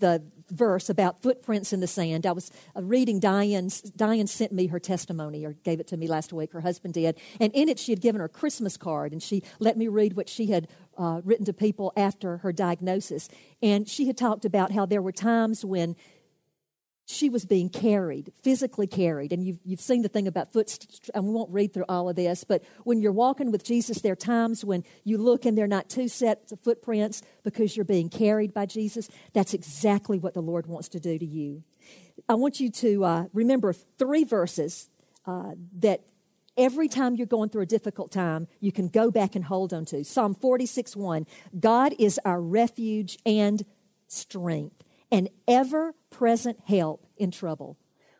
the 0.00 0.22
verse 0.50 0.88
about 0.88 1.22
footprints 1.22 1.72
in 1.72 1.80
the 1.80 1.86
sand. 1.86 2.26
I 2.26 2.32
was 2.32 2.50
uh, 2.76 2.82
reading 2.82 3.18
Diane's, 3.20 3.80
Diane 3.82 4.26
sent 4.26 4.52
me 4.52 4.66
her 4.68 4.78
testimony, 4.78 5.44
or 5.44 5.52
gave 5.52 5.80
it 5.80 5.86
to 5.88 5.96
me 5.96 6.06
last 6.06 6.32
week, 6.32 6.52
her 6.52 6.60
husband 6.60 6.94
did. 6.94 7.18
And 7.40 7.52
in 7.54 7.68
it, 7.68 7.78
she 7.78 7.92
had 7.92 8.00
given 8.00 8.20
her 8.20 8.28
Christmas 8.28 8.76
card, 8.76 9.12
and 9.12 9.22
she 9.22 9.42
let 9.58 9.76
me 9.76 9.88
read 9.88 10.16
what 10.16 10.28
she 10.28 10.46
had 10.46 10.68
uh, 10.98 11.20
written 11.24 11.44
to 11.46 11.52
people 11.52 11.92
after 11.96 12.38
her 12.38 12.52
diagnosis. 12.52 13.28
And 13.62 13.88
she 13.88 14.06
had 14.06 14.16
talked 14.16 14.44
about 14.44 14.72
how 14.72 14.86
there 14.86 15.02
were 15.02 15.12
times 15.12 15.64
when 15.64 15.96
she 17.06 17.30
was 17.30 17.44
being 17.44 17.68
carried, 17.68 18.32
physically 18.42 18.88
carried. 18.88 19.32
And 19.32 19.46
you've, 19.46 19.60
you've 19.64 19.80
seen 19.80 20.02
the 20.02 20.08
thing 20.08 20.26
about 20.26 20.52
footsteps, 20.52 21.08
and 21.14 21.24
we 21.24 21.30
won't 21.30 21.50
read 21.52 21.72
through 21.72 21.84
all 21.88 22.08
of 22.08 22.16
this, 22.16 22.42
but 22.42 22.64
when 22.82 23.00
you're 23.00 23.12
walking 23.12 23.52
with 23.52 23.64
Jesus, 23.64 24.00
there 24.00 24.12
are 24.12 24.16
times 24.16 24.64
when 24.64 24.82
you 25.04 25.16
look 25.16 25.46
and 25.46 25.56
they're 25.56 25.68
not 25.68 25.88
two 25.88 26.08
sets 26.08 26.50
of 26.50 26.60
footprints 26.60 27.22
because 27.44 27.76
you're 27.76 27.84
being 27.84 28.08
carried 28.08 28.52
by 28.52 28.66
Jesus. 28.66 29.08
That's 29.32 29.54
exactly 29.54 30.18
what 30.18 30.34
the 30.34 30.42
Lord 30.42 30.66
wants 30.66 30.88
to 30.90 31.00
do 31.00 31.16
to 31.16 31.24
you. 31.24 31.62
I 32.28 32.34
want 32.34 32.58
you 32.58 32.70
to 32.70 33.04
uh, 33.04 33.24
remember 33.32 33.72
three 33.72 34.24
verses 34.24 34.90
uh, 35.26 35.52
that 35.78 36.00
every 36.56 36.88
time 36.88 37.14
you're 37.14 37.26
going 37.26 37.50
through 37.50 37.62
a 37.62 37.66
difficult 37.66 38.10
time, 38.10 38.48
you 38.58 38.72
can 38.72 38.88
go 38.88 39.12
back 39.12 39.36
and 39.36 39.44
hold 39.44 39.72
on 39.72 39.84
to. 39.86 40.04
Psalm 40.04 40.34
46 40.34 40.96
1 40.96 41.26
God 41.60 41.94
is 42.00 42.18
our 42.24 42.40
refuge 42.40 43.18
and 43.24 43.64
strength 44.08 44.82
an 45.10 45.28
ever 45.46 45.94
present 46.10 46.58
help 46.64 47.06
in 47.16 47.30
trouble. 47.30 47.76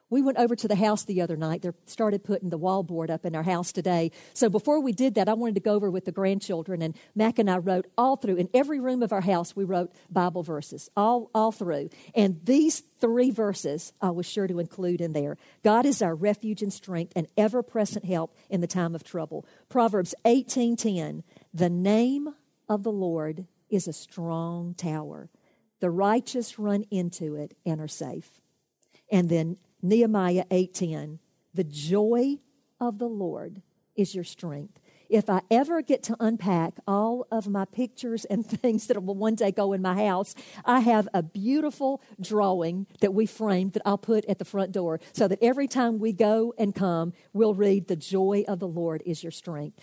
We 0.09 0.23
went 0.23 0.39
over 0.39 0.55
to 0.55 0.69
the 0.69 0.77
house 0.77 1.05
the 1.05 1.21
other 1.21 1.37
night. 1.37 1.63
They 1.63 1.71
started 1.87 2.23
putting 2.23 2.51
the 2.51 2.59
wallboard 2.59 3.11
up 3.11 3.27
in 3.27 3.35
our 3.35 3.43
house 3.43 3.73
today. 3.73 4.13
So 4.35 4.49
before 4.49 4.81
we 4.81 4.93
did 4.93 5.17
that, 5.17 5.29
I 5.29 5.35
wanted 5.35 5.57
to 5.57 5.61
go 5.61 5.75
over 5.75 5.91
with 5.91 6.05
the 6.05 6.13
grandchildren, 6.13 6.81
and 6.81 6.97
Mac 7.17 7.41
and 7.41 7.51
I 7.51 7.57
wrote 7.57 7.87
all 7.99 8.15
through. 8.15 8.37
In 8.37 8.49
every 8.55 8.79
room 8.79 9.03
of 9.03 9.13
our 9.13 9.21
house, 9.21 9.57
we 9.57 9.65
wrote 9.65 9.93
Bible 10.09 10.45
verses, 10.45 10.89
all, 10.97 11.29
all 11.35 11.51
through. 11.51 11.91
And 12.15 12.41
these 12.45 12.85
three 13.01 13.33
verses 13.33 13.93
I 14.01 14.11
was 14.11 14.27
sure 14.27 14.47
to 14.47 14.61
include 14.61 15.01
in 15.01 15.13
there. 15.13 15.39
God 15.65 15.85
is 15.85 16.01
our 16.01 16.15
refuge 16.15 16.63
and 16.63 16.73
strength, 16.73 17.13
and 17.17 17.27
ever-present 17.37 18.05
help 18.05 18.37
in 18.49 18.61
the 18.61 18.69
time 18.69 18.95
of 18.95 19.03
trouble. 19.03 19.45
Proverbs 19.69 20.15
18.10, 20.25 21.25
the 21.53 21.71
name 21.71 22.29
of 22.69 22.85
the 22.85 22.93
Lord 22.93 23.47
is 23.69 23.89
a 23.89 23.93
strong 23.93 24.75
tower. 24.75 25.31
The 25.81 25.91
righteous 25.91 26.59
run 26.59 26.85
into 26.91 27.35
it 27.37 27.57
and 27.65 27.81
are 27.81 27.89
safe. 27.89 28.41
And 29.11 29.29
then 29.29 29.59
Nehemiah 29.83 30.45
8:10, 30.51 31.19
the 31.55 31.65
joy 31.65 32.39
of 32.81 32.99
the 32.99 33.09
Lord 33.09 33.63
is 33.95 34.15
your 34.15 34.25
strength. 34.25 34.81
If 35.09 35.31
I 35.31 35.41
ever 35.51 35.83
get 35.83 36.03
to 36.05 36.17
unpack 36.19 36.75
all 36.87 37.27
of 37.31 37.49
my 37.49 37.65
pictures 37.65 38.25
and 38.25 38.45
things 38.63 38.87
that 38.89 39.03
will 39.03 39.15
one 39.15 39.35
day 39.35 39.53
go 39.53 39.73
in 39.73 39.83
my 39.83 40.05
house, 40.07 40.35
I 40.65 40.81
have 40.81 41.09
a 41.15 41.23
beautiful 41.23 42.03
drawing 42.21 42.87
that 43.01 43.15
we 43.15 43.27
framed 43.27 43.75
that 43.75 43.83
I'll 43.87 43.99
put 43.99 44.25
at 44.27 44.39
the 44.39 44.45
front 44.45 44.73
door 44.73 45.01
so 45.13 45.29
that 45.29 45.39
every 45.43 45.69
time 45.69 45.99
we 45.99 46.13
go 46.13 46.55
and 46.59 46.75
come, 46.75 47.13
we'll 47.33 47.55
read, 47.55 47.87
The 47.87 47.97
joy 47.97 48.45
of 48.49 48.59
the 48.59 48.69
Lord 48.69 49.03
is 49.07 49.23
your 49.23 49.33
strength. 49.33 49.79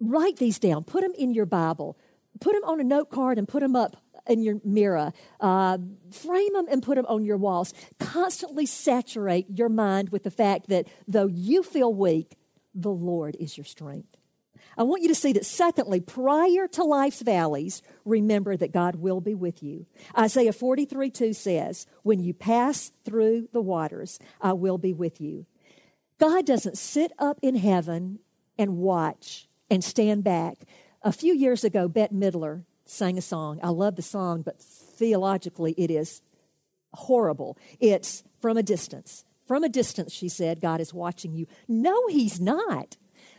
Write 0.00 0.36
these 0.36 0.58
down, 0.58 0.84
put 0.84 1.02
them 1.02 1.12
in 1.16 1.32
your 1.32 1.46
Bible, 1.46 1.96
put 2.40 2.52
them 2.52 2.64
on 2.64 2.80
a 2.80 2.84
note 2.84 3.10
card 3.10 3.38
and 3.38 3.48
put 3.48 3.60
them 3.60 3.74
up 3.74 3.96
in 4.28 4.42
your 4.42 4.60
mirror. 4.64 5.12
Uh, 5.40 5.78
frame 6.10 6.52
them 6.52 6.66
and 6.70 6.82
put 6.82 6.96
them 6.96 7.06
on 7.08 7.24
your 7.24 7.36
walls. 7.36 7.72
Constantly 7.98 8.66
saturate 8.66 9.46
your 9.48 9.68
mind 9.68 10.10
with 10.10 10.22
the 10.22 10.30
fact 10.30 10.68
that 10.68 10.86
though 11.06 11.26
you 11.26 11.62
feel 11.62 11.92
weak, 11.92 12.36
the 12.74 12.90
Lord 12.90 13.36
is 13.40 13.56
your 13.56 13.64
strength. 13.64 14.16
I 14.78 14.82
want 14.82 15.02
you 15.02 15.08
to 15.08 15.14
see 15.14 15.32
that, 15.32 15.46
secondly, 15.46 16.00
prior 16.00 16.68
to 16.68 16.84
life's 16.84 17.22
valleys, 17.22 17.82
remember 18.04 18.56
that 18.56 18.72
God 18.72 18.96
will 18.96 19.22
be 19.22 19.34
with 19.34 19.62
you. 19.62 19.86
Isaiah 20.18 20.52
43 20.52 21.10
2 21.10 21.32
says, 21.32 21.86
When 22.02 22.20
you 22.20 22.34
pass 22.34 22.92
through 23.04 23.48
the 23.52 23.62
waters, 23.62 24.18
I 24.40 24.52
will 24.52 24.76
be 24.76 24.92
with 24.92 25.20
you. 25.20 25.46
God 26.18 26.44
doesn't 26.44 26.76
sit 26.76 27.12
up 27.18 27.38
in 27.42 27.56
heaven 27.56 28.18
and 28.58 28.76
watch 28.76 29.48
and 29.70 29.82
stand 29.82 30.24
back. 30.24 30.58
A 31.02 31.12
few 31.12 31.34
years 31.34 31.64
ago, 31.64 31.88
Bette 31.88 32.14
Midler 32.14 32.64
sang 32.86 33.18
a 33.18 33.22
song. 33.22 33.60
I 33.62 33.68
love 33.68 33.96
the 33.96 34.02
song, 34.02 34.42
but 34.42 34.60
theologically 34.60 35.74
it 35.76 35.90
is 35.90 36.22
horrible. 36.94 37.58
It's 37.80 38.24
from 38.40 38.56
a 38.56 38.62
distance. 38.62 39.24
From 39.46 39.62
a 39.62 39.68
distance, 39.68 40.12
she 40.12 40.28
said, 40.28 40.60
God 40.60 40.80
is 40.80 40.92
watching 40.92 41.34
you. 41.34 41.46
No, 41.68 42.08
He's 42.08 42.40
not. 42.40 42.96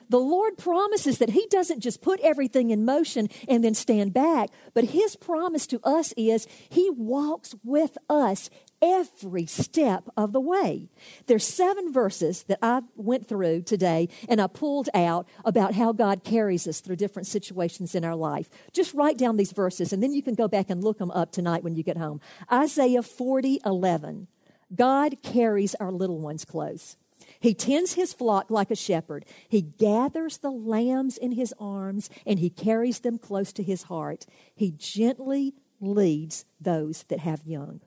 The 0.09 0.19
Lord 0.19 0.57
promises 0.57 1.17
that 1.17 1.31
He 1.31 1.47
doesn't 1.49 1.81
just 1.81 2.01
put 2.01 2.21
everything 2.21 2.69
in 2.69 2.85
motion 2.85 3.27
and 3.47 3.63
then 3.63 3.73
stand 3.73 4.13
back, 4.13 4.49
but 4.73 4.85
His 4.85 5.15
promise 5.15 5.67
to 5.67 5.81
us 5.83 6.13
is 6.15 6.47
He 6.69 6.89
walks 6.89 7.55
with 7.63 7.97
us 8.09 8.49
every 8.81 9.45
step 9.45 10.09
of 10.15 10.33
the 10.33 10.39
way. 10.39 10.89
There's 11.25 11.45
seven 11.45 11.91
verses 11.91 12.43
that 12.43 12.59
I 12.61 12.81
went 12.95 13.27
through 13.27 13.63
today 13.63 14.09
and 14.29 14.41
I 14.41 14.47
pulled 14.47 14.89
out 14.93 15.27
about 15.43 15.73
how 15.73 15.91
God 15.91 16.23
carries 16.23 16.67
us 16.67 16.79
through 16.79 16.97
different 16.97 17.27
situations 17.27 17.95
in 17.95 18.05
our 18.05 18.15
life. 18.15 18.49
Just 18.73 18.93
write 18.93 19.17
down 19.17 19.37
these 19.37 19.51
verses 19.51 19.93
and 19.93 20.01
then 20.01 20.13
you 20.13 20.21
can 20.21 20.35
go 20.35 20.47
back 20.47 20.69
and 20.69 20.83
look 20.83 20.99
them 20.99 21.11
up 21.11 21.31
tonight 21.31 21.63
when 21.63 21.75
you 21.75 21.83
get 21.83 21.97
home. 21.97 22.21
Isaiah 22.51 23.03
40, 23.03 23.61
11. 23.65 24.27
God 24.75 25.21
carries 25.23 25.75
our 25.75 25.91
little 25.91 26.19
ones 26.19 26.45
close. 26.45 26.97
He 27.39 27.53
tends 27.53 27.93
his 27.93 28.13
flock 28.13 28.49
like 28.49 28.71
a 28.71 28.75
shepherd. 28.75 29.25
He 29.47 29.61
gathers 29.61 30.37
the 30.37 30.51
lambs 30.51 31.17
in 31.17 31.33
his 31.33 31.53
arms 31.59 32.09
and 32.25 32.39
he 32.39 32.49
carries 32.49 32.99
them 32.99 33.17
close 33.17 33.53
to 33.53 33.63
his 33.63 33.83
heart. 33.83 34.25
He 34.55 34.71
gently 34.71 35.53
leads 35.79 36.45
those 36.59 37.03
that 37.03 37.19
have 37.19 37.45
young. 37.45 37.81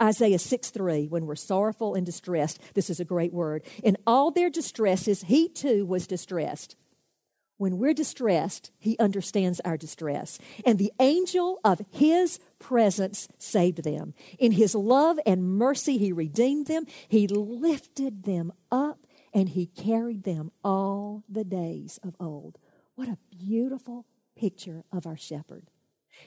Isaiah 0.00 0.38
6 0.38 0.70
3, 0.70 1.08
when 1.08 1.26
we're 1.26 1.36
sorrowful 1.36 1.94
and 1.94 2.04
distressed, 2.04 2.60
this 2.74 2.90
is 2.90 3.00
a 3.00 3.04
great 3.04 3.32
word. 3.32 3.62
In 3.82 3.96
all 4.06 4.30
their 4.30 4.50
distresses, 4.50 5.24
he 5.24 5.48
too 5.48 5.86
was 5.86 6.06
distressed. 6.06 6.76
When 7.60 7.76
we're 7.76 7.92
distressed, 7.92 8.70
he 8.78 8.98
understands 8.98 9.60
our 9.66 9.76
distress. 9.76 10.38
And 10.64 10.78
the 10.78 10.94
angel 10.98 11.60
of 11.62 11.82
his 11.90 12.38
presence 12.58 13.28
saved 13.36 13.84
them. 13.84 14.14
In 14.38 14.52
his 14.52 14.74
love 14.74 15.20
and 15.26 15.58
mercy, 15.58 15.98
he 15.98 16.10
redeemed 16.10 16.68
them. 16.68 16.86
He 17.06 17.28
lifted 17.28 18.22
them 18.24 18.54
up 18.72 19.06
and 19.34 19.50
he 19.50 19.66
carried 19.66 20.22
them 20.22 20.52
all 20.64 21.22
the 21.28 21.44
days 21.44 22.00
of 22.02 22.16
old. 22.18 22.56
What 22.94 23.08
a 23.08 23.18
beautiful 23.30 24.06
picture 24.36 24.84
of 24.90 25.06
our 25.06 25.18
shepherd. 25.18 25.70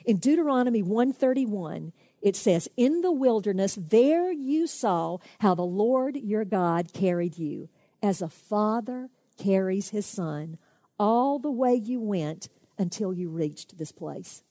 In 0.04 0.18
Deuteronomy 0.18 0.82
131, 0.82 1.92
it 2.24 2.34
says, 2.34 2.68
In 2.76 3.02
the 3.02 3.12
wilderness, 3.12 3.78
there 3.78 4.32
you 4.32 4.66
saw 4.66 5.18
how 5.40 5.54
the 5.54 5.62
Lord 5.62 6.16
your 6.16 6.46
God 6.46 6.92
carried 6.94 7.38
you, 7.38 7.68
as 8.02 8.22
a 8.22 8.30
father 8.30 9.10
carries 9.38 9.90
his 9.90 10.06
son, 10.06 10.56
all 10.98 11.38
the 11.38 11.50
way 11.50 11.74
you 11.74 12.00
went 12.00 12.48
until 12.78 13.12
you 13.12 13.28
reached 13.28 13.76
this 13.76 13.92
place. 13.92 14.42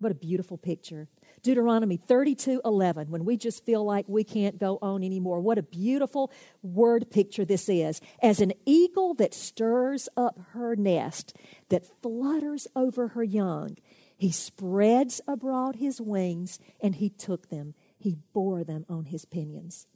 What 0.00 0.12
a 0.12 0.16
beautiful 0.16 0.58
picture. 0.58 1.08
Deuteronomy 1.42 1.96
32 1.96 2.62
11, 2.64 3.10
when 3.10 3.24
we 3.24 3.36
just 3.36 3.64
feel 3.64 3.84
like 3.84 4.08
we 4.08 4.24
can't 4.24 4.58
go 4.58 4.78
on 4.82 5.04
anymore. 5.04 5.40
What 5.40 5.58
a 5.58 5.62
beautiful 5.62 6.32
word 6.62 7.10
picture 7.10 7.44
this 7.44 7.68
is. 7.68 8.00
As 8.20 8.40
an 8.40 8.52
eagle 8.66 9.14
that 9.14 9.34
stirs 9.34 10.08
up 10.16 10.38
her 10.52 10.74
nest, 10.74 11.36
that 11.68 11.86
flutters 12.02 12.66
over 12.74 13.08
her 13.08 13.22
young, 13.22 13.76
he 14.18 14.32
spreads 14.32 15.20
abroad 15.28 15.76
his 15.76 16.00
wings 16.00 16.58
and 16.80 16.96
he 16.96 17.08
took 17.08 17.50
them. 17.50 17.74
He 17.96 18.16
bore 18.32 18.64
them 18.64 18.84
on 18.88 19.06
his 19.06 19.24
pinions. 19.24 19.86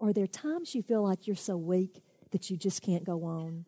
Are 0.00 0.12
there 0.12 0.28
times 0.28 0.74
you 0.74 0.82
feel 0.82 1.02
like 1.02 1.26
you're 1.26 1.34
so 1.34 1.56
weak 1.56 2.02
that 2.30 2.48
you 2.48 2.56
just 2.56 2.80
can't 2.80 3.04
go 3.04 3.24
on? 3.24 3.64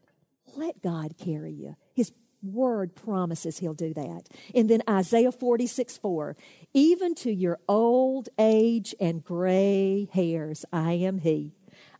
Let 0.56 0.80
God 0.82 1.18
carry 1.18 1.52
you. 1.52 1.74
His 1.92 2.12
word 2.44 2.94
promises 2.94 3.58
he'll 3.58 3.74
do 3.74 3.92
that. 3.94 4.28
And 4.54 4.70
then 4.70 4.82
Isaiah 4.88 5.32
46 5.32 5.96
4 5.96 6.36
Even 6.72 7.16
to 7.16 7.32
your 7.32 7.58
old 7.68 8.28
age 8.38 8.94
and 9.00 9.24
gray 9.24 10.08
hairs, 10.12 10.64
I 10.72 10.92
am 10.92 11.18
he. 11.18 11.54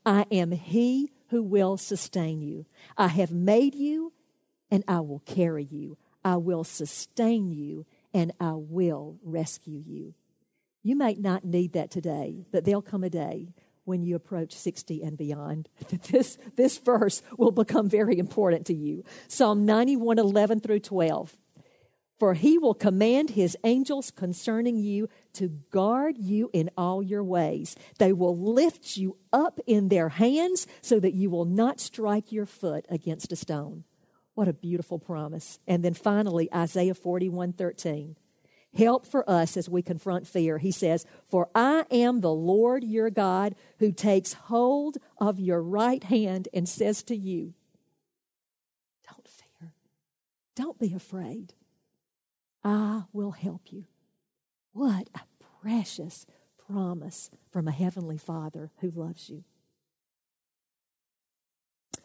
I 0.07 0.27
am 0.31 0.53
he 0.53 1.11
who 1.29 1.42
will 1.42 1.77
sustain 1.77 2.40
you. 2.40 2.66
I 2.96 3.09
have 3.09 3.33
made 3.33 3.74
you 3.74 4.12
and 4.70 4.85
I 4.87 5.00
will 5.00 5.22
carry 5.27 5.64
you. 5.64 5.98
I 6.24 6.37
will 6.37 6.64
sustain 6.64 7.50
you 7.50 7.87
and 8.14 8.33
I 8.40 8.53
will 8.55 9.18
rescue 9.22 9.83
you. 9.85 10.14
You 10.83 10.96
may 10.96 11.14
not 11.14 11.44
need 11.44 11.72
that 11.72 11.90
today, 11.90 12.46
but 12.53 12.64
there'll 12.64 12.83
come 12.83 13.05
a 13.05 13.11
day 13.11 13.55
when 13.85 14.03
you 14.03 14.16
approach 14.16 14.55
60 14.55 15.03
and 15.03 15.18
beyond. 15.18 15.68
this, 16.11 16.38
this 16.57 16.79
verse 16.79 17.22
will 17.37 17.50
become 17.50 17.88
very 17.88 18.18
important 18.18 18.66
to 18.66 18.74
you. 18.74 19.05
Psalm 19.29 19.66
91 19.66 20.18
11 20.18 20.61
through 20.61 20.81
12. 20.81 21.37
For 22.18 22.35
he 22.35 22.59
will 22.59 22.74
command 22.74 23.31
his 23.31 23.57
angels 23.64 24.11
concerning 24.12 24.77
you 24.77 25.09
to 25.35 25.48
guard 25.48 26.16
you 26.16 26.48
in 26.53 26.70
all 26.77 27.03
your 27.03 27.24
ways. 27.24 27.74
They 27.98 28.12
will 28.12 28.38
lift 28.38 28.96
you 28.96 29.16
up 29.33 29.59
in 29.66 29.88
their 29.88 30.11
hands 30.11 30.66
so 30.81 31.00
that 31.00 31.14
you 31.14 31.29
will 31.29 31.44
not 31.44 31.81
strike 31.81 32.31
your 32.31 32.46
foot 32.46 32.87
against 32.88 33.33
a 33.33 33.37
stone. 33.37 33.85
What 34.34 34.48
a 34.48 34.52
beautiful 34.52 34.98
promise. 34.98 35.58
And 35.66 35.84
then 35.84 35.94
finally, 35.94 36.52
Isaiah 36.52 36.94
41 36.94 37.52
13. 37.52 38.16
Help 38.76 39.06
for 39.06 39.28
us 39.30 39.56
as 39.56 39.68
we 39.68 39.82
confront 39.82 40.26
fear. 40.26 40.58
He 40.58 40.72
says, 40.72 41.06
For 41.28 41.48
I 41.54 41.84
am 41.92 42.20
the 42.20 42.32
Lord 42.32 42.82
your 42.82 43.08
God 43.08 43.54
who 43.78 43.92
takes 43.92 44.32
hold 44.32 44.98
of 45.18 45.38
your 45.38 45.62
right 45.62 46.02
hand 46.02 46.48
and 46.52 46.68
says 46.68 47.04
to 47.04 47.16
you, 47.16 47.54
Don't 49.08 49.28
fear. 49.28 49.74
Don't 50.56 50.78
be 50.78 50.92
afraid. 50.92 51.54
I 52.64 53.04
will 53.12 53.30
help 53.30 53.70
you. 53.70 53.84
What 54.72 55.08
a 55.14 55.20
precious 55.62 56.26
promise 56.66 57.30
from 57.52 57.68
a 57.68 57.72
heavenly 57.72 58.18
Father 58.18 58.72
who 58.80 58.90
loves 58.90 59.30
you. 59.30 59.44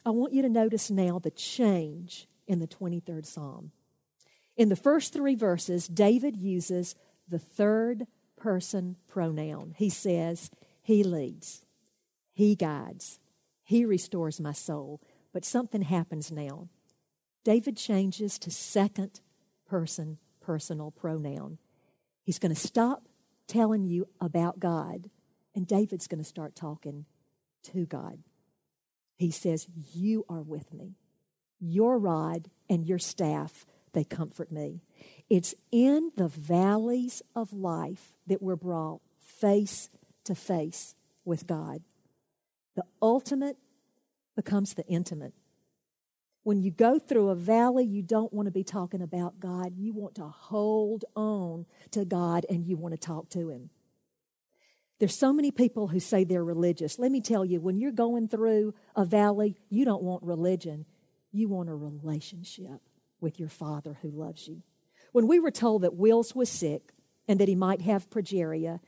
I 0.06 0.12
want 0.12 0.34
you 0.34 0.42
to 0.42 0.50
notice 0.50 0.90
now 0.90 1.20
the 1.20 1.32
change 1.32 2.28
in 2.48 2.60
the 2.60 2.68
23rd 2.68 3.26
Psalm. 3.26 3.72
In 4.56 4.70
the 4.70 4.76
first 4.76 5.14
three 5.14 5.36
verses, 5.36 5.88
David 5.88 6.36
uses 6.36 6.96
the 7.28 7.40
third 7.40 8.08
person 8.38 8.96
pronoun. 9.08 9.74
He 9.78 9.90
says, 9.90 10.50
He 10.82 11.04
leads, 11.04 11.66
He 12.34 12.56
guides, 12.56 13.20
He 13.64 13.86
restores 13.86 14.40
my 14.40 14.54
soul. 14.54 15.02
But 15.32 15.46
something 15.46 15.84
happens 15.84 16.32
now. 16.32 16.70
David 17.44 17.78
changes 17.78 18.40
to 18.40 18.52
second 18.52 19.22
person 19.68 20.18
personal 20.42 20.92
pronoun. 20.92 21.60
He's 22.24 22.40
going 22.40 22.54
to 22.54 22.60
stop 22.60 23.08
telling 23.48 23.86
you 23.86 24.08
about 24.20 24.60
God, 24.60 25.10
and 25.56 25.68
David's 25.68 26.08
going 26.08 26.22
to 26.22 26.28
start 26.28 26.56
talking 26.56 27.06
to 27.64 27.86
God. 27.86 28.20
He 29.20 29.32
says, 29.32 29.68
You 29.94 30.26
are 30.30 30.42
with 30.42 30.74
me. 30.74 30.96
Your 31.60 32.00
rod 32.00 32.50
and 32.70 32.88
your 32.88 33.00
staff, 33.00 33.66
they 33.92 34.06
comfort 34.06 34.50
me. 34.50 34.82
It's 35.30 35.54
in 35.74 36.14
the 36.16 36.30
valleys 36.30 37.22
of 37.36 37.52
life 37.52 38.14
that 38.28 38.42
we're 38.42 38.56
brought 38.56 39.02
face 39.20 39.90
to 40.24 40.36
face 40.36 40.96
with 41.26 41.46
God. 41.46 41.82
The 42.76 42.84
ultimate 43.02 43.58
becomes 44.38 44.74
the 44.74 44.88
intimate. 44.88 45.34
When 46.44 46.62
you 46.62 46.72
go 46.72 46.98
through 46.98 47.30
a 47.30 47.36
valley, 47.36 47.84
you 47.84 48.02
don't 48.02 48.32
want 48.32 48.46
to 48.46 48.52
be 48.52 48.64
talking 48.64 49.02
about 49.02 49.42
God. 49.42 49.74
You 49.76 49.92
want 49.92 50.16
to 50.16 50.28
hold 50.28 51.04
on 51.14 51.66
to 51.92 52.06
God 52.06 52.46
and 52.50 52.66
you 52.66 52.78
want 52.78 52.94
to 52.94 52.98
talk 52.98 53.30
to 53.32 53.50
Him. 53.50 53.70
There's 55.00 55.18
so 55.18 55.32
many 55.32 55.52
people 55.52 55.88
who 55.88 56.00
say 56.00 56.24
they're 56.24 56.44
religious. 56.44 57.00
Let 57.00 57.12
me 57.12 57.22
tell 57.22 57.46
you, 57.46 57.62
when 57.62 57.78
you're 57.78 57.92
going 57.92 58.28
through 58.28 58.74
a 58.96 59.06
valley, 59.06 59.56
you 59.70 59.86
don't 59.86 60.04
want 60.04 60.24
religion. 60.24 60.86
You 61.32 61.48
want 61.48 61.70
a 61.70 61.76
relationship 61.76 62.82
with 63.22 63.40
your 63.40 63.50
Father 63.50 63.98
who 64.02 64.10
loves 64.12 64.48
you. 64.48 64.62
When 65.14 65.28
we 65.28 65.40
were 65.40 65.52
told 65.52 65.84
that 65.84 65.96
Wills 65.96 66.36
was 66.36 66.50
sick 66.50 66.92
and 67.28 67.40
that 67.40 67.48
he 67.48 67.56
might 67.56 67.82
have 67.82 68.10
progeria 68.10 68.80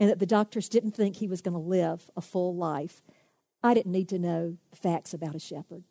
and 0.00 0.08
that 0.08 0.18
the 0.18 0.26
doctors 0.26 0.68
didn't 0.68 0.92
think 0.92 1.16
he 1.16 1.28
was 1.28 1.42
going 1.42 1.54
to 1.54 1.58
live 1.58 2.10
a 2.16 2.20
full 2.20 2.56
life, 2.56 3.02
I 3.62 3.74
didn't 3.74 3.92
need 3.92 4.08
to 4.10 4.18
know 4.18 4.56
facts 4.72 5.12
about 5.12 5.34
a 5.34 5.40
shepherd. 5.40 5.84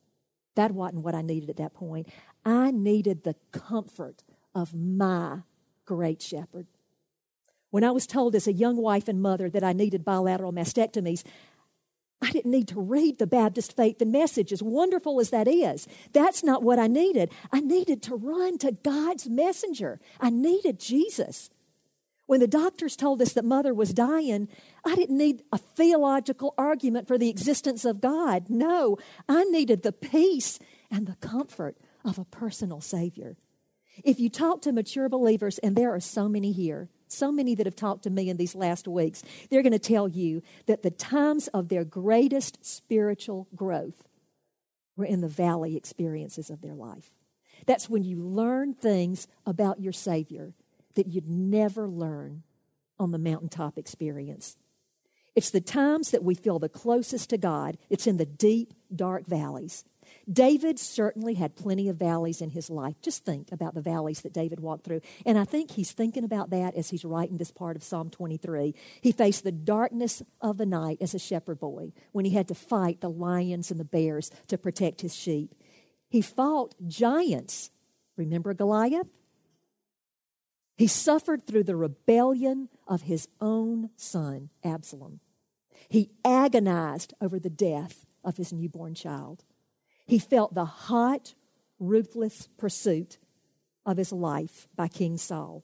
That 0.56 0.72
wasn't 0.72 1.04
what 1.04 1.14
I 1.14 1.22
needed 1.22 1.50
at 1.50 1.58
that 1.58 1.76
point. 1.76 2.08
I 2.44 2.72
needed 2.72 3.24
the 3.24 3.36
comfort 3.52 4.24
of 4.56 4.74
my 4.74 5.40
great 5.86 6.22
shepherd. 6.22 6.66
When 7.70 7.84
I 7.84 7.92
was 7.92 8.08
told 8.08 8.36
as 8.36 8.48
a 8.48 8.54
young 8.54 8.78
wife 8.78 9.08
and 9.08 9.22
mother 9.22 9.50
that 9.50 9.64
I 9.64 9.74
needed 9.74 10.06
bilateral 10.06 10.54
mastectomies, 10.54 11.24
I 12.22 12.32
didn't 12.32 12.52
need 12.52 12.68
to 12.70 12.82
read 12.82 13.20
the 13.20 13.28
Baptist 13.28 13.76
faith 13.76 14.02
and 14.02 14.12
message, 14.12 14.52
as 14.52 14.64
wonderful 14.64 15.20
as 15.20 15.30
that 15.30 15.48
is. 15.48 15.88
That's 16.14 16.44
not 16.44 16.64
what 16.64 16.80
I 16.80 16.88
needed. 16.88 17.32
I 17.52 17.60
needed 17.60 18.02
to 18.04 18.16
run 18.16 18.58
to 18.60 18.72
God's 18.72 19.30
messenger. 19.30 20.00
I 20.20 20.30
needed 20.30 20.80
Jesus. 20.80 21.50
When 22.26 22.40
the 22.40 22.48
doctors 22.48 22.96
told 22.96 23.22
us 23.22 23.34
that 23.34 23.46
mother 23.46 23.74
was 23.74 23.94
dying, 23.94 24.50
I 24.84 24.96
didn't 24.96 25.18
need 25.18 25.44
a 25.52 25.58
theological 25.58 26.54
argument 26.58 27.08
for 27.08 27.18
the 27.18 27.30
existence 27.30 27.86
of 27.86 28.02
God. 28.02 28.50
No, 28.50 28.98
I 29.30 29.44
needed 29.46 29.84
the 29.84 29.94
peace 29.94 30.60
and 30.90 31.08
the 31.08 31.16
comfort 31.16 31.78
of 32.04 32.18
a 32.18 32.26
personal 32.26 32.82
Savior. 32.82 33.38
If 34.04 34.20
you 34.20 34.30
talk 34.30 34.62
to 34.64 34.72
mature 34.72 35.08
believers, 35.08 35.58
and 35.60 35.76
there 35.76 35.94
are 35.94 36.00
so 36.00 36.28
many 36.28 36.52
here, 36.52 36.90
so 37.12 37.32
many 37.32 37.56
that 37.56 37.66
have 37.66 37.76
talked 37.76 38.04
to 38.04 38.10
me 38.10 38.30
in 38.30 38.38
these 38.38 38.56
last 38.56 38.88
weeks, 38.88 39.24
they're 39.50 39.64
going 39.64 39.72
to 39.72 39.80
tell 39.80 40.08
you 40.08 40.42
that 40.66 40.84
the 40.84 40.92
times 40.92 41.48
of 41.50 41.70
their 41.70 41.84
greatest 41.84 42.64
spiritual 42.66 43.48
growth 43.56 44.08
were 44.96 45.06
in 45.06 45.22
the 45.22 45.28
valley 45.28 45.78
experiences 45.78 46.50
of 46.50 46.62
their 46.62 46.74
life. 46.74 47.16
That's 47.66 47.90
when 47.90 48.04
you 48.04 48.18
learn 48.18 48.74
things 48.74 49.28
about 49.46 49.80
your 49.80 49.94
Savior 49.94 50.54
that 50.96 51.08
you'd 51.08 51.30
never 51.30 51.88
learn 51.88 52.44
on 53.00 53.12
the 53.12 53.20
mountaintop 53.20 53.78
experience. 53.78 54.58
It's 55.36 55.52
the 55.52 55.62
times 55.62 56.12
that 56.12 56.24
we 56.24 56.34
feel 56.34 56.58
the 56.58 56.70
closest 56.70 57.30
to 57.30 57.38
God, 57.38 57.78
it's 57.90 58.08
in 58.08 58.18
the 58.18 58.26
deep, 58.26 58.74
dark 58.94 59.28
valleys. 59.28 59.84
David 60.32 60.78
certainly 60.78 61.36
had 61.36 61.56
plenty 61.56 61.88
of 61.88 61.96
valleys 61.96 62.42
in 62.42 62.50
his 62.50 62.70
life. 62.70 62.96
Just 63.02 63.24
think 63.24 63.52
about 63.52 63.76
the 63.76 63.82
valleys 63.82 64.22
that 64.22 64.34
David 64.34 64.60
walked 64.60 64.84
through. 64.84 65.02
And 65.26 65.38
I 65.38 65.46
think 65.46 65.72
he's 65.72 65.94
thinking 65.94 66.26
about 66.26 66.50
that 66.50 66.76
as 66.76 66.90
he's 66.90 67.06
writing 67.06 67.38
this 67.38 67.52
part 67.52 67.78
of 67.78 67.84
Psalm 67.84 68.10
23. 68.10 68.76
He 69.02 69.12
faced 69.14 69.44
the 69.44 69.54
darkness 69.54 70.22
of 70.42 70.58
the 70.58 70.66
night 70.66 70.98
as 71.00 71.14
a 71.14 71.20
shepherd 71.20 71.60
boy 71.60 71.94
when 72.12 72.26
he 72.26 72.32
had 72.32 72.50
to 72.50 72.56
fight 72.56 73.00
the 73.00 73.10
lions 73.10 73.72
and 73.72 73.80
the 73.80 73.86
bears 73.86 74.30
to 74.48 74.58
protect 74.58 75.02
his 75.02 75.16
sheep. 75.16 75.56
He 76.10 76.22
fought 76.22 76.76
giants. 76.88 77.72
Remember 78.18 78.54
Goliath? 78.54 79.08
He 80.78 80.88
suffered 80.88 81.48
through 81.48 81.64
the 81.64 81.76
rebellion 81.76 82.70
of 82.88 83.04
his 83.04 83.28
own 83.40 83.90
son, 83.96 84.50
Absalom. 84.64 85.22
He 85.90 86.12
agonized 86.24 87.14
over 87.22 87.40
the 87.40 87.50
death 87.50 88.06
of 88.24 88.38
his 88.38 88.52
newborn 88.52 88.94
child. 88.94 89.44
He 90.08 90.20
felt 90.20 90.54
the 90.54 90.66
hot, 90.66 91.36
ruthless 91.80 92.48
pursuit 92.58 93.18
of 93.86 93.98
his 93.98 94.12
life 94.12 94.68
by 94.76 94.88
King 94.88 95.18
Saul. 95.18 95.64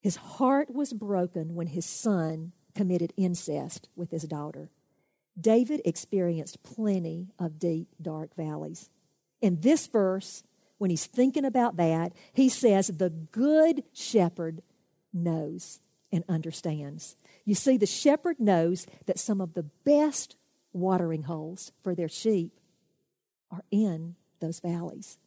His 0.00 0.16
heart 0.16 0.72
was 0.72 0.92
broken 0.92 1.54
when 1.54 1.68
his 1.68 1.86
son 1.86 2.52
committed 2.74 3.12
incest 3.16 3.88
with 3.96 4.10
his 4.10 4.24
daughter. 4.24 4.70
David 5.40 5.80
experienced 5.84 6.62
plenty 6.62 7.28
of 7.38 7.58
deep, 7.58 7.88
dark 8.00 8.34
valleys. 8.36 8.90
In 9.40 9.60
this 9.60 9.86
verse, 9.86 10.42
when 10.78 10.90
he's 10.90 11.06
thinking 11.06 11.44
about 11.44 11.76
that, 11.76 12.12
he 12.34 12.48
says, 12.48 12.88
The 12.88 13.10
good 13.10 13.84
shepherd 13.92 14.62
knows 15.12 15.80
and 16.10 16.24
understands. 16.28 17.16
You 17.44 17.54
see, 17.54 17.76
the 17.78 17.86
shepherd 17.86 18.38
knows 18.38 18.86
that 19.06 19.18
some 19.18 19.40
of 19.40 19.54
the 19.54 19.62
best 19.62 20.36
watering 20.72 21.22
holes 21.22 21.72
for 21.82 21.94
their 21.94 22.08
sheep 22.08 22.52
are 23.52 23.64
in 23.70 24.16
those 24.40 24.58
valleys. 24.60 25.18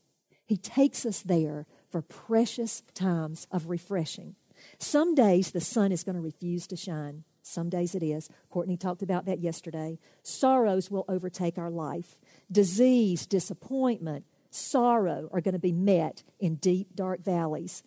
He 0.45 0.57
takes 0.57 1.05
us 1.05 1.21
there 1.21 1.65
for 1.89 2.01
precious 2.01 2.83
times 2.93 3.47
of 3.51 3.67
refreshing. 3.69 4.35
Some 4.79 5.15
days 5.15 5.51
the 5.51 5.61
sun 5.61 5.91
is 5.91 6.03
going 6.03 6.15
to 6.15 6.21
refuse 6.21 6.67
to 6.67 6.75
shine. 6.75 7.23
Some 7.41 7.69
days 7.69 7.93
it 7.95 8.03
is. 8.03 8.29
Courtney 8.49 8.77
talked 8.77 9.03
about 9.03 9.25
that 9.25 9.39
yesterday. 9.39 9.99
Sorrows 10.23 10.89
will 10.89 11.05
overtake 11.07 11.57
our 11.57 11.69
life. 11.69 12.19
Disease, 12.51 13.25
disappointment, 13.25 14.25
sorrow 14.49 15.29
are 15.31 15.41
going 15.41 15.53
to 15.53 15.59
be 15.59 15.71
met 15.71 16.23
in 16.39 16.55
deep, 16.55 16.95
dark 16.95 17.23
valleys. 17.23 17.83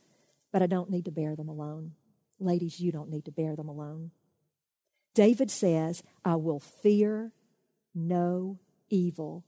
But 0.53 0.63
I 0.63 0.67
don't 0.67 0.91
need 0.91 1.07
to 1.07 1.11
bear 1.11 1.35
them 1.35 1.49
alone. 1.49 1.93
Ladies, 2.39 2.81
you 2.81 2.93
don't 2.93 3.11
need 3.11 3.25
to 3.25 3.33
bear 3.33 3.57
them 3.57 3.69
alone. 3.69 4.13
David 5.15 5.51
says, 5.51 6.03
I 6.25 6.37
will 6.37 6.61
fear 6.61 7.33
no 7.95 8.59
evil 8.89 9.45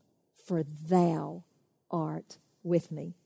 for 0.46 0.62
thou 0.62 1.44
art 1.90 2.38
with 2.62 2.90
me. 2.90 3.16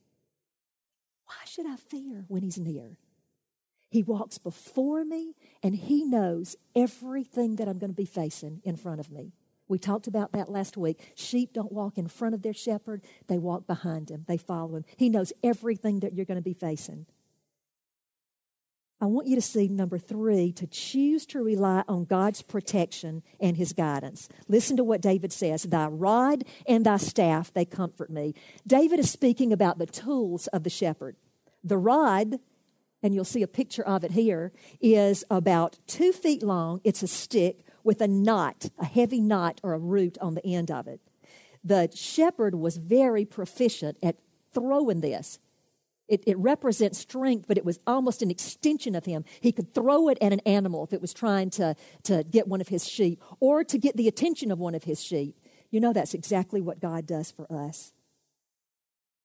Why 1.26 1.44
should 1.46 1.66
I 1.66 1.76
fear 1.76 2.24
when 2.28 2.42
he's 2.42 2.58
near? 2.58 2.98
He 3.90 4.02
walks 4.02 4.38
before 4.38 5.04
me 5.04 5.34
and 5.62 5.74
he 5.74 6.04
knows 6.04 6.56
everything 6.74 7.56
that 7.56 7.68
I'm 7.68 7.78
going 7.78 7.92
to 7.92 7.96
be 7.96 8.04
facing 8.04 8.60
in 8.64 8.76
front 8.76 9.00
of 9.00 9.10
me. 9.10 9.32
We 9.68 9.78
talked 9.78 10.06
about 10.06 10.32
that 10.32 10.50
last 10.50 10.76
week. 10.76 11.12
Sheep 11.14 11.52
don't 11.52 11.72
walk 11.72 11.96
in 11.96 12.08
front 12.08 12.34
of 12.34 12.42
their 12.42 12.52
shepherd, 12.52 13.02
they 13.28 13.38
walk 13.38 13.66
behind 13.66 14.10
him, 14.10 14.24
they 14.26 14.36
follow 14.36 14.76
him. 14.76 14.84
He 14.96 15.08
knows 15.08 15.32
everything 15.42 16.00
that 16.00 16.12
you're 16.12 16.26
going 16.26 16.36
to 16.36 16.42
be 16.42 16.52
facing. 16.52 17.06
I 19.04 19.06
want 19.06 19.26
you 19.26 19.34
to 19.34 19.42
see 19.42 19.68
number 19.68 19.98
three 19.98 20.50
to 20.52 20.66
choose 20.66 21.26
to 21.26 21.42
rely 21.42 21.84
on 21.86 22.06
God's 22.06 22.40
protection 22.40 23.22
and 23.38 23.54
his 23.54 23.74
guidance. 23.74 24.30
Listen 24.48 24.78
to 24.78 24.84
what 24.84 25.02
David 25.02 25.30
says 25.30 25.64
Thy 25.64 25.88
rod 25.88 26.44
and 26.66 26.86
thy 26.86 26.96
staff, 26.96 27.52
they 27.52 27.66
comfort 27.66 28.08
me. 28.08 28.34
David 28.66 28.98
is 28.98 29.10
speaking 29.10 29.52
about 29.52 29.76
the 29.76 29.84
tools 29.84 30.46
of 30.46 30.62
the 30.62 30.70
shepherd. 30.70 31.16
The 31.62 31.76
rod, 31.76 32.40
and 33.02 33.14
you'll 33.14 33.26
see 33.26 33.42
a 33.42 33.46
picture 33.46 33.84
of 33.84 34.04
it 34.04 34.12
here, 34.12 34.52
is 34.80 35.22
about 35.30 35.78
two 35.86 36.10
feet 36.10 36.42
long. 36.42 36.80
It's 36.82 37.02
a 37.02 37.06
stick 37.06 37.58
with 37.82 38.00
a 38.00 38.08
knot, 38.08 38.70
a 38.78 38.86
heavy 38.86 39.20
knot 39.20 39.60
or 39.62 39.74
a 39.74 39.78
root 39.78 40.16
on 40.22 40.34
the 40.34 40.46
end 40.46 40.70
of 40.70 40.88
it. 40.88 41.02
The 41.62 41.90
shepherd 41.94 42.54
was 42.54 42.78
very 42.78 43.26
proficient 43.26 43.98
at 44.02 44.16
throwing 44.54 45.02
this. 45.02 45.38
It, 46.06 46.22
it, 46.26 46.36
represents 46.36 46.98
strength, 46.98 47.46
but 47.48 47.56
it 47.56 47.64
was 47.64 47.80
almost 47.86 48.20
an 48.20 48.30
extension 48.30 48.94
of 48.94 49.06
him. 49.06 49.24
He 49.40 49.52
could 49.52 49.72
throw 49.72 50.08
it 50.08 50.18
at 50.20 50.34
an 50.34 50.40
animal 50.40 50.84
if 50.84 50.92
it 50.92 51.00
was 51.00 51.14
trying 51.14 51.48
to, 51.50 51.74
to 52.02 52.24
get 52.24 52.46
one 52.46 52.60
of 52.60 52.68
his 52.68 52.86
sheep 52.86 53.22
or 53.40 53.64
to 53.64 53.78
get 53.78 53.96
the 53.96 54.06
attention 54.06 54.50
of 54.50 54.58
one 54.58 54.74
of 54.74 54.84
his 54.84 55.02
sheep. 55.02 55.40
You 55.70 55.80
know, 55.80 55.94
that's 55.94 56.12
exactly 56.12 56.60
what 56.60 56.78
God 56.78 57.06
does 57.06 57.30
for 57.30 57.50
us. 57.50 57.94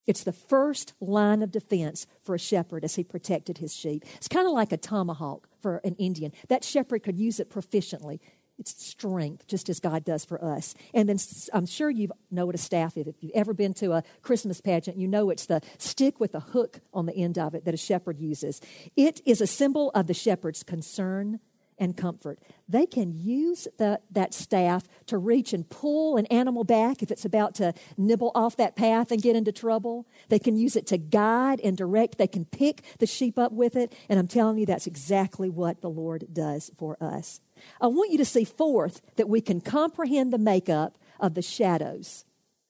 It's 0.07 0.23
the 0.23 0.33
first 0.33 0.93
line 0.99 1.43
of 1.43 1.51
defense 1.51 2.07
for 2.23 2.33
a 2.33 2.39
shepherd 2.39 2.83
as 2.83 2.95
he 2.95 3.03
protected 3.03 3.59
his 3.59 3.75
sheep. 3.75 4.03
It's 4.15 4.27
kind 4.27 4.47
of 4.47 4.53
like 4.53 4.71
a 4.71 4.77
tomahawk 4.77 5.47
for 5.61 5.81
an 5.83 5.93
Indian. 5.99 6.31
That 6.47 6.63
shepherd 6.63 7.03
could 7.03 7.19
use 7.19 7.39
it 7.39 7.51
proficiently. 7.51 8.19
It's 8.59 8.85
strength, 8.85 9.47
just 9.47 9.69
as 9.69 9.79
God 9.79 10.03
does 10.03 10.25
for 10.25 10.43
us. 10.43 10.75
And 10.93 11.07
then 11.07 11.17
I'm 11.53 11.65
sure 11.65 11.89
you 11.89 12.09
know 12.29 12.45
what 12.45 12.55
a 12.55 12.59
staff 12.59 12.97
is. 12.97 13.07
If 13.07 13.15
you've 13.21 13.31
ever 13.33 13.53
been 13.53 13.73
to 13.75 13.93
a 13.93 14.03
Christmas 14.21 14.59
pageant, 14.59 14.97
you 14.97 15.07
know 15.07 15.29
it's 15.29 15.45
the 15.45 15.61
stick 15.77 16.19
with 16.19 16.35
a 16.35 16.41
hook 16.41 16.81
on 16.93 17.05
the 17.05 17.15
end 17.15 17.39
of 17.39 17.55
it 17.55 17.63
that 17.65 17.73
a 17.73 17.77
shepherd 17.77 18.19
uses. 18.19 18.59
It 18.97 19.21
is 19.25 19.39
a 19.39 19.47
symbol 19.47 19.91
of 19.91 20.07
the 20.07 20.13
shepherd's 20.13 20.63
concern 20.63 21.39
and 21.79 21.95
comfort. 21.95 22.39
They 22.67 22.85
can 22.85 23.13
use 23.17 23.67
the, 23.77 24.01
that 24.11 24.33
staff 24.33 24.83
to 25.07 25.17
reach 25.17 25.53
and 25.53 25.67
pull 25.67 26.17
an 26.17 26.25
animal 26.27 26.63
back 26.63 27.01
if 27.01 27.09
it's 27.09 27.25
about 27.25 27.55
to 27.55 27.73
nibble 27.97 28.31
off 28.35 28.57
that 28.57 28.75
path 28.75 29.11
and 29.11 29.21
get 29.21 29.35
into 29.35 29.51
trouble. 29.51 30.05
They 30.27 30.39
can 30.39 30.55
use 30.55 30.75
it 30.75 30.85
to 30.87 30.97
guide 30.97 31.61
and 31.63 31.77
direct. 31.77 32.17
They 32.17 32.27
can 32.27 32.45
pick 32.45 32.83
the 32.99 33.07
sheep 33.07 33.39
up 33.39 33.53
with 33.53 33.75
it. 33.75 33.93
And 34.09 34.19
I'm 34.19 34.27
telling 34.27 34.57
you, 34.57 34.65
that's 34.65 34.87
exactly 34.87 35.49
what 35.49 35.81
the 35.81 35.89
Lord 35.89 36.27
does 36.31 36.69
for 36.77 36.97
us. 37.01 37.39
I 37.79 37.87
want 37.87 38.11
you 38.11 38.17
to 38.17 38.25
see, 38.25 38.43
fourth, 38.43 39.01
that 39.15 39.29
we 39.29 39.41
can 39.41 39.61
comprehend 39.61 40.33
the 40.33 40.37
makeup 40.37 40.97
of 41.19 41.33
the 41.33 41.41
shadows. 41.41 42.25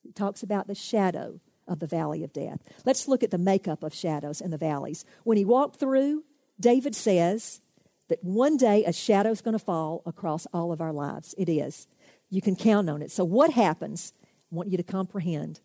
It 0.08 0.16
talks 0.16 0.44
about 0.44 0.68
the 0.68 0.76
shadow 0.76 1.40
of 1.68 1.80
the 1.80 1.88
valley 1.88 2.24
of 2.24 2.34
death. 2.34 2.60
Let's 2.86 3.08
look 3.08 3.24
at 3.24 3.32
the 3.32 3.38
makeup 3.38 3.84
of 3.84 3.94
shadows 3.94 4.42
in 4.42 4.52
the 4.52 4.58
valleys. 4.58 5.06
When 5.24 5.38
he 5.38 5.46
walked 5.46 5.80
through, 5.80 6.24
David 6.60 6.96
says, 6.96 7.62
that 8.10 8.24
one 8.24 8.58
day 8.58 8.84
a 8.84 8.92
shadow 8.92 9.30
is 9.30 9.42
going 9.42 9.58
to 9.58 9.64
fall 9.64 10.02
across 10.06 10.46
all 10.54 10.72
of 10.72 10.82
our 10.82 10.92
lives. 10.92 11.34
It 11.38 11.48
is. 11.48 11.88
You 12.30 12.42
can 12.42 12.56
count 12.56 12.90
on 12.90 13.02
it. 13.02 13.12
So, 13.12 13.24
what 13.24 13.52
happens? 13.52 14.14
I 14.52 14.56
want 14.56 14.70
you 14.70 14.78
to 14.78 14.84
comprehend 14.84 15.62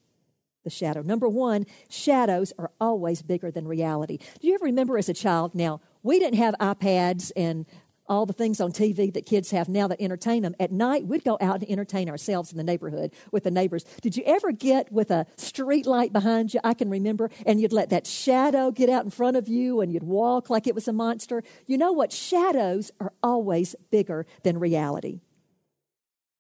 the 0.63 0.71
shadow. 0.71 1.03
Number 1.03 1.29
one, 1.29 1.67
shadows 1.91 2.53
are 2.59 2.71
always 2.81 3.23
bigger 3.23 3.51
than 3.51 3.67
reality. 3.67 4.19
Do 4.41 4.47
you 4.47 4.55
ever 4.55 4.65
remember 4.65 4.97
as 4.97 5.09
a 5.09 5.15
child? 5.15 5.55
Now, 5.55 5.81
we 6.03 6.19
didn't 6.19 6.39
have 6.39 6.55
iPads 6.61 7.33
and 7.37 7.67
all 8.07 8.27
the 8.27 8.33
things 8.33 8.61
on 8.61 8.73
TV 8.73 9.13
that 9.15 9.27
kids 9.27 9.51
have 9.51 9.69
now 9.69 9.89
that 9.89 10.01
entertain 10.01 10.43
them. 10.43 10.55
At 10.61 10.73
night, 10.73 11.07
we'd 11.07 11.25
go 11.25 11.39
out 11.41 11.61
and 11.63 11.71
entertain 11.71 12.09
ourselves 12.09 12.51
in 12.53 12.59
the 12.59 12.65
neighborhood 12.65 13.13
with 13.33 13.45
the 13.45 13.51
neighbors. 13.51 13.85
Did 14.03 14.17
you 14.17 14.23
ever 14.27 14.53
get 14.53 14.93
with 14.93 15.11
a 15.11 15.27
street 15.37 15.87
light 15.87 16.13
behind 16.13 16.55
you? 16.55 16.61
I 16.63 16.75
can 16.75 16.91
remember, 16.91 17.31
and 17.47 17.61
you'd 17.61 17.73
let 17.73 17.91
that 17.91 18.07
shadow 18.07 18.71
get 18.71 18.89
out 18.89 19.05
in 19.05 19.11
front 19.11 19.37
of 19.37 19.49
you 19.49 19.81
and 19.81 19.93
you'd 19.93 20.03
walk 20.03 20.51
like 20.51 20.67
it 20.67 20.75
was 20.75 20.89
a 20.89 20.93
monster. 20.93 21.43
You 21.67 21.79
know 21.79 21.93
what? 21.93 22.13
Shadows 22.13 22.91
are 23.01 23.13
always 23.23 23.75
bigger 23.91 24.27
than 24.43 24.59
reality. 24.59 25.21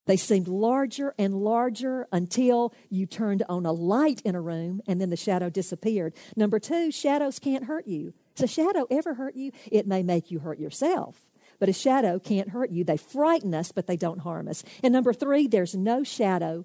They 0.06 0.16
seemed 0.18 0.48
larger 0.48 1.14
and 1.18 1.34
larger 1.34 2.06
until 2.12 2.74
you 2.90 3.06
turned 3.06 3.42
on 3.48 3.64
a 3.64 3.72
light 3.72 4.20
in 4.22 4.34
a 4.34 4.40
room 4.40 4.82
and 4.86 5.00
then 5.00 5.08
the 5.08 5.16
shadow 5.16 5.48
disappeared. 5.48 6.14
Number 6.36 6.58
two, 6.58 6.90
shadows 6.90 7.38
can't 7.38 7.64
hurt 7.64 7.86
you. 7.86 8.12
Does 8.34 8.50
a 8.50 8.52
shadow 8.52 8.86
ever 8.90 9.14
hurt 9.14 9.34
you? 9.34 9.52
It 9.72 9.86
may 9.86 10.02
make 10.02 10.30
you 10.30 10.40
hurt 10.40 10.58
yourself 10.58 11.24
but 11.58 11.68
a 11.68 11.72
shadow 11.72 12.18
can't 12.18 12.50
hurt 12.50 12.70
you. 12.70 12.84
They 12.84 12.96
frighten 12.96 13.54
us, 13.54 13.72
but 13.72 13.86
they 13.86 13.96
don't 13.96 14.20
harm 14.20 14.48
us. 14.48 14.64
And 14.82 14.92
number 14.92 15.12
three, 15.12 15.46
there's 15.46 15.74
no 15.74 16.04
shadow 16.04 16.64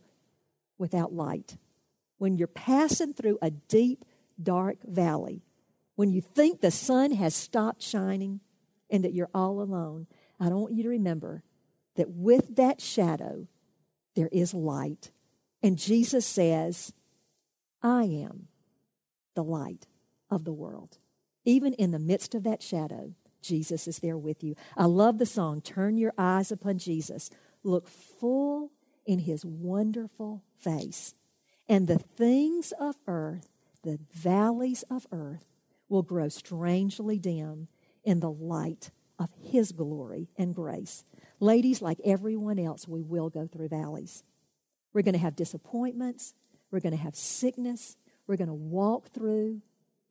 without 0.77 1.13
light. 1.13 1.57
When 2.17 2.37
you're 2.37 2.47
passing 2.47 3.13
through 3.13 3.37
a 3.41 3.51
deep, 3.51 4.05
dark 4.41 4.77
valley, 4.83 5.43
when 5.95 6.11
you 6.11 6.21
think 6.21 6.61
the 6.61 6.71
sun 6.71 7.11
has 7.11 7.35
stopped 7.35 7.81
shining 7.81 8.39
and 8.89 9.03
that 9.03 9.13
you're 9.13 9.29
all 9.33 9.61
alone, 9.61 10.07
I 10.39 10.49
don't 10.49 10.61
want 10.61 10.73
you 10.73 10.83
to 10.83 10.89
remember 10.89 11.43
that 11.95 12.09
with 12.09 12.55
that 12.55 12.81
shadow, 12.81 13.47
there 14.15 14.29
is 14.31 14.53
light. 14.53 15.11
And 15.61 15.77
Jesus 15.77 16.25
says, 16.25 16.93
I 17.81 18.03
am 18.03 18.47
the 19.35 19.43
light 19.43 19.87
of 20.29 20.45
the 20.45 20.53
world. 20.53 20.97
Even 21.45 21.73
in 21.73 21.91
the 21.91 21.99
midst 21.99 22.35
of 22.35 22.43
that 22.43 22.61
shadow, 22.61 23.13
Jesus 23.41 23.87
is 23.87 23.99
there 23.99 24.17
with 24.17 24.43
you. 24.43 24.55
I 24.77 24.85
love 24.85 25.17
the 25.17 25.25
song, 25.25 25.61
Turn 25.61 25.97
Your 25.97 26.13
Eyes 26.17 26.51
Upon 26.51 26.77
Jesus. 26.77 27.29
Look 27.63 27.87
full 27.87 28.71
in 29.05 29.19
his 29.19 29.45
wonderful 29.45 30.43
face. 30.55 31.15
And 31.67 31.87
the 31.87 31.99
things 31.99 32.73
of 32.79 32.95
earth, 33.07 33.49
the 33.83 33.99
valleys 34.13 34.83
of 34.89 35.07
earth, 35.11 35.49
will 35.87 36.03
grow 36.03 36.29
strangely 36.29 37.17
dim 37.17 37.67
in 38.03 38.19
the 38.19 38.31
light 38.31 38.91
of 39.17 39.29
his 39.41 39.71
glory 39.71 40.29
and 40.37 40.55
grace. 40.55 41.03
Ladies, 41.39 41.81
like 41.81 41.99
everyone 42.05 42.59
else, 42.59 42.87
we 42.87 43.01
will 43.01 43.29
go 43.29 43.47
through 43.47 43.69
valleys. 43.69 44.23
We're 44.93 45.01
going 45.01 45.13
to 45.13 45.19
have 45.19 45.35
disappointments. 45.35 46.33
We're 46.71 46.79
going 46.79 46.95
to 46.95 47.03
have 47.03 47.15
sickness. 47.15 47.97
We're 48.27 48.37
going 48.37 48.47
to 48.47 48.53
walk 48.53 49.09
through 49.09 49.61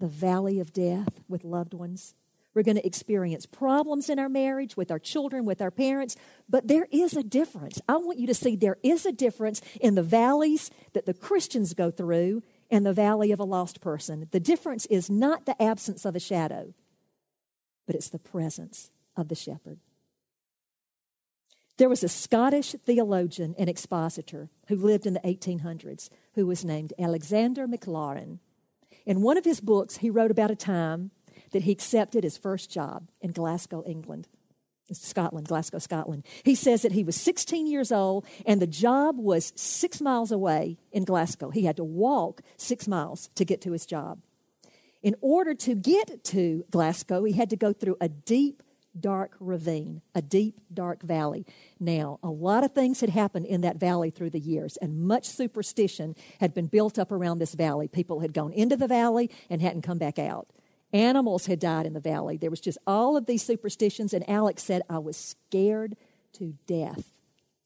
the 0.01 0.09
valley 0.09 0.61
of 0.61 0.73
death 0.73 1.21
with 1.29 1.45
loved 1.45 1.75
ones. 1.75 2.15
We're 2.55 2.63
going 2.63 2.77
to 2.77 2.87
experience 2.87 3.47
problems 3.47 4.09
in 4.09 4.19
our 4.19 4.29
marriage, 4.29 4.77
with 4.77 4.91
our 4.91 4.99
children, 4.99 5.45
with 5.45 5.61
our 5.61 5.71
parents. 5.71 6.17
But 6.49 6.67
there 6.67 6.89
is 6.91 7.17
a 7.17 7.23
difference. 7.23 7.81
I 7.89 7.97
want 7.97 8.19
you 8.19 8.27
to 8.27 8.35
see 8.35 8.57
there 8.57 8.79
is 8.83 9.07
a 9.07 9.13
difference 9.13 9.61
in 9.81 9.95
the 9.95 10.03
valleys 10.03 10.71
that 10.93 11.07
the 11.07 11.15
Christians 11.15 11.75
go 11.75 11.91
through 11.91 12.43
and 12.71 12.85
the 12.85 12.93
valley 12.93 13.33
of 13.33 13.41
a 13.41 13.45
lost 13.45 13.81
person. 13.81 14.29
The 14.31 14.41
difference 14.41 14.87
is 14.87 15.09
not 15.09 15.47
the 15.47 15.61
absence 15.63 16.05
of 16.05 16.17
a 16.17 16.21
shadow, 16.21 16.75
but 17.87 17.95
it's 17.95 18.09
the 18.09 18.19
presence 18.19 18.91
of 19.17 19.29
the 19.29 19.35
shepherd. 19.35 19.79
There 21.77 21.89
was 21.89 22.03
a 22.03 22.09
Scottish 22.09 22.73
theologian 22.85 23.55
and 23.57 23.71
expositor 23.71 24.51
who 24.67 24.75
lived 24.75 25.07
in 25.07 25.15
the 25.15 25.21
1800s 25.21 26.11
who 26.35 26.45
was 26.45 26.65
named 26.65 26.93
Alexander 26.99 27.69
Maclaren. 27.69 28.41
In 29.07 29.23
one 29.23 29.39
of 29.39 29.45
his 29.45 29.61
books, 29.61 29.99
he 29.99 30.11
wrote 30.11 30.33
about 30.33 30.51
a 30.51 30.57
time 30.57 31.13
that 31.53 31.63
he 31.63 31.73
accepted 31.73 32.25
his 32.25 32.37
first 32.37 32.71
job 32.71 33.09
in 33.21 33.33
Glasgow, 33.33 33.83
England. 33.87 34.29
Scotland, 34.93 35.47
Glasgow, 35.47 35.79
Scotland. 35.79 36.25
He 36.45 36.55
says 36.55 36.83
that 36.83 36.93
he 36.93 37.05
was 37.05 37.17
16 37.17 37.67
years 37.67 37.93
old 37.93 38.25
and 38.47 38.61
the 38.61 38.67
job 38.67 39.19
was 39.19 39.53
six 39.55 40.01
miles 40.01 40.33
away 40.33 40.79
in 40.93 41.05
Glasgow. 41.05 41.51
He 41.51 41.65
had 41.65 41.77
to 41.77 41.85
walk 41.85 42.41
six 42.57 42.89
miles 42.89 43.29
to 43.35 43.45
get 43.45 43.61
to 43.63 43.73
his 43.73 43.85
job. 43.85 44.21
In 45.03 45.15
order 45.21 45.55
to 45.55 45.75
get 45.75 46.25
to 46.25 46.65
Glasgow, 46.71 47.25
he 47.25 47.35
had 47.35 47.51
to 47.51 47.57
go 47.57 47.73
through 47.73 47.97
a 48.01 48.09
deep, 48.09 48.63
dark 48.99 49.37
ravine, 49.39 50.03
a 50.15 50.23
deep, 50.23 50.61
dark 50.73 51.03
valley. 51.03 51.47
Now, 51.79 52.19
a 52.23 52.31
lot 52.31 52.65
of 52.65 52.73
things 52.73 53.01
had 53.01 53.11
happened 53.11 53.47
in 53.47 53.61
that 53.61 53.77
valley 53.77 54.11
through 54.11 54.31
the 54.31 54.41
years, 54.41 54.77
and 54.79 55.07
much 55.07 55.27
superstition 55.27 56.17
had 56.41 56.53
been 56.53 56.67
built 56.67 56.99
up 56.99 57.13
around 57.13 57.39
this 57.39 57.55
valley. 57.55 57.87
People 57.87 58.21
had 58.21 58.35
gone 58.35 58.53
into 58.53 58.77
the 58.77 58.89
valley 58.89 59.31
and 59.49 59.63
hadn't 59.63 59.83
come 59.83 59.99
back 59.99 60.19
out. 60.19 60.49
Animals 60.93 61.47
had 61.47 61.59
died 61.59 61.87
in 61.87 61.93
the 61.93 62.01
valley. 62.01 62.37
There 62.37 62.51
was 62.51 62.61
just 62.61 62.79
all 62.87 63.17
of 63.17 63.27
these 63.27 63.43
superstitions, 63.43 64.15
and 64.15 64.29
Alex 64.29 64.63
said, 64.63 64.83
I 64.89 64.99
was 64.99 65.17
scared 65.17 65.97
to 66.35 66.55
death 66.67 67.05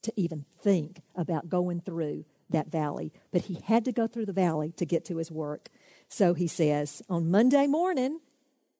to 0.02 0.12
even 0.16 0.44
think 0.60 1.02
about 1.14 1.48
going 1.48 1.80
through 1.80 2.24
that 2.50 2.70
valley. 2.70 3.12
But 3.30 3.42
he 3.42 3.60
had 3.64 3.84
to 3.84 3.92
go 3.92 4.06
through 4.06 4.26
the 4.26 4.32
valley 4.32 4.72
to 4.76 4.84
get 4.84 5.04
to 5.06 5.18
his 5.18 5.30
work. 5.30 5.68
So 6.08 6.34
he 6.34 6.48
says, 6.48 7.02
on 7.08 7.30
Monday 7.30 7.66
morning, 7.66 8.20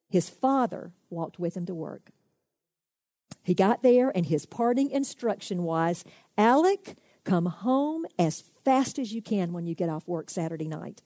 his 0.08 0.28
father 0.28 0.92
walked 1.08 1.38
with 1.38 1.56
him 1.56 1.66
to 1.66 1.74
work. 1.74 2.10
He 3.44 3.54
got 3.54 3.82
there, 3.82 4.10
and 4.14 4.26
his 4.26 4.46
parting 4.46 4.90
instruction 4.90 5.62
was 5.62 6.04
Alec, 6.36 6.96
come 7.24 7.46
home 7.46 8.04
as 8.18 8.42
fast 8.64 8.98
as 8.98 9.12
you 9.12 9.22
can 9.22 9.52
when 9.52 9.66
you 9.66 9.74
get 9.74 9.88
off 9.88 10.06
work 10.08 10.30
Saturday 10.30 10.68
night. 10.68 11.02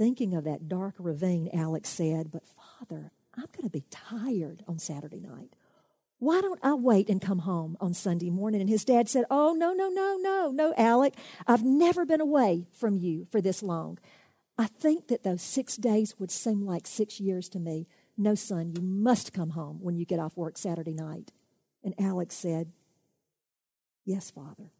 Thinking 0.00 0.32
of 0.32 0.44
that 0.44 0.66
dark 0.66 0.94
ravine, 0.98 1.50
Alex 1.52 1.90
said, 1.90 2.30
But 2.30 2.44
Father, 2.46 3.12
I'm 3.36 3.44
going 3.54 3.64
to 3.64 3.68
be 3.68 3.84
tired 3.90 4.64
on 4.66 4.78
Saturday 4.78 5.20
night. 5.20 5.54
Why 6.18 6.40
don't 6.40 6.58
I 6.62 6.72
wait 6.72 7.10
and 7.10 7.20
come 7.20 7.40
home 7.40 7.76
on 7.82 7.92
Sunday 7.92 8.30
morning? 8.30 8.62
And 8.62 8.70
his 8.70 8.82
dad 8.82 9.10
said, 9.10 9.26
Oh, 9.30 9.52
no, 9.52 9.74
no, 9.74 9.90
no, 9.90 10.16
no, 10.18 10.50
no, 10.52 10.72
Alec. 10.78 11.16
I've 11.46 11.62
never 11.62 12.06
been 12.06 12.22
away 12.22 12.66
from 12.72 12.96
you 12.96 13.26
for 13.30 13.42
this 13.42 13.62
long. 13.62 13.98
I 14.56 14.68
think 14.68 15.08
that 15.08 15.22
those 15.22 15.42
six 15.42 15.76
days 15.76 16.18
would 16.18 16.30
seem 16.30 16.64
like 16.64 16.86
six 16.86 17.20
years 17.20 17.50
to 17.50 17.58
me. 17.58 17.86
No, 18.16 18.34
son, 18.34 18.72
you 18.74 18.80
must 18.80 19.34
come 19.34 19.50
home 19.50 19.80
when 19.82 19.96
you 19.96 20.06
get 20.06 20.18
off 20.18 20.34
work 20.34 20.56
Saturday 20.56 20.94
night. 20.94 21.30
And 21.84 21.94
Alex 22.00 22.36
said, 22.36 22.72
Yes, 24.06 24.30
Father. 24.30 24.72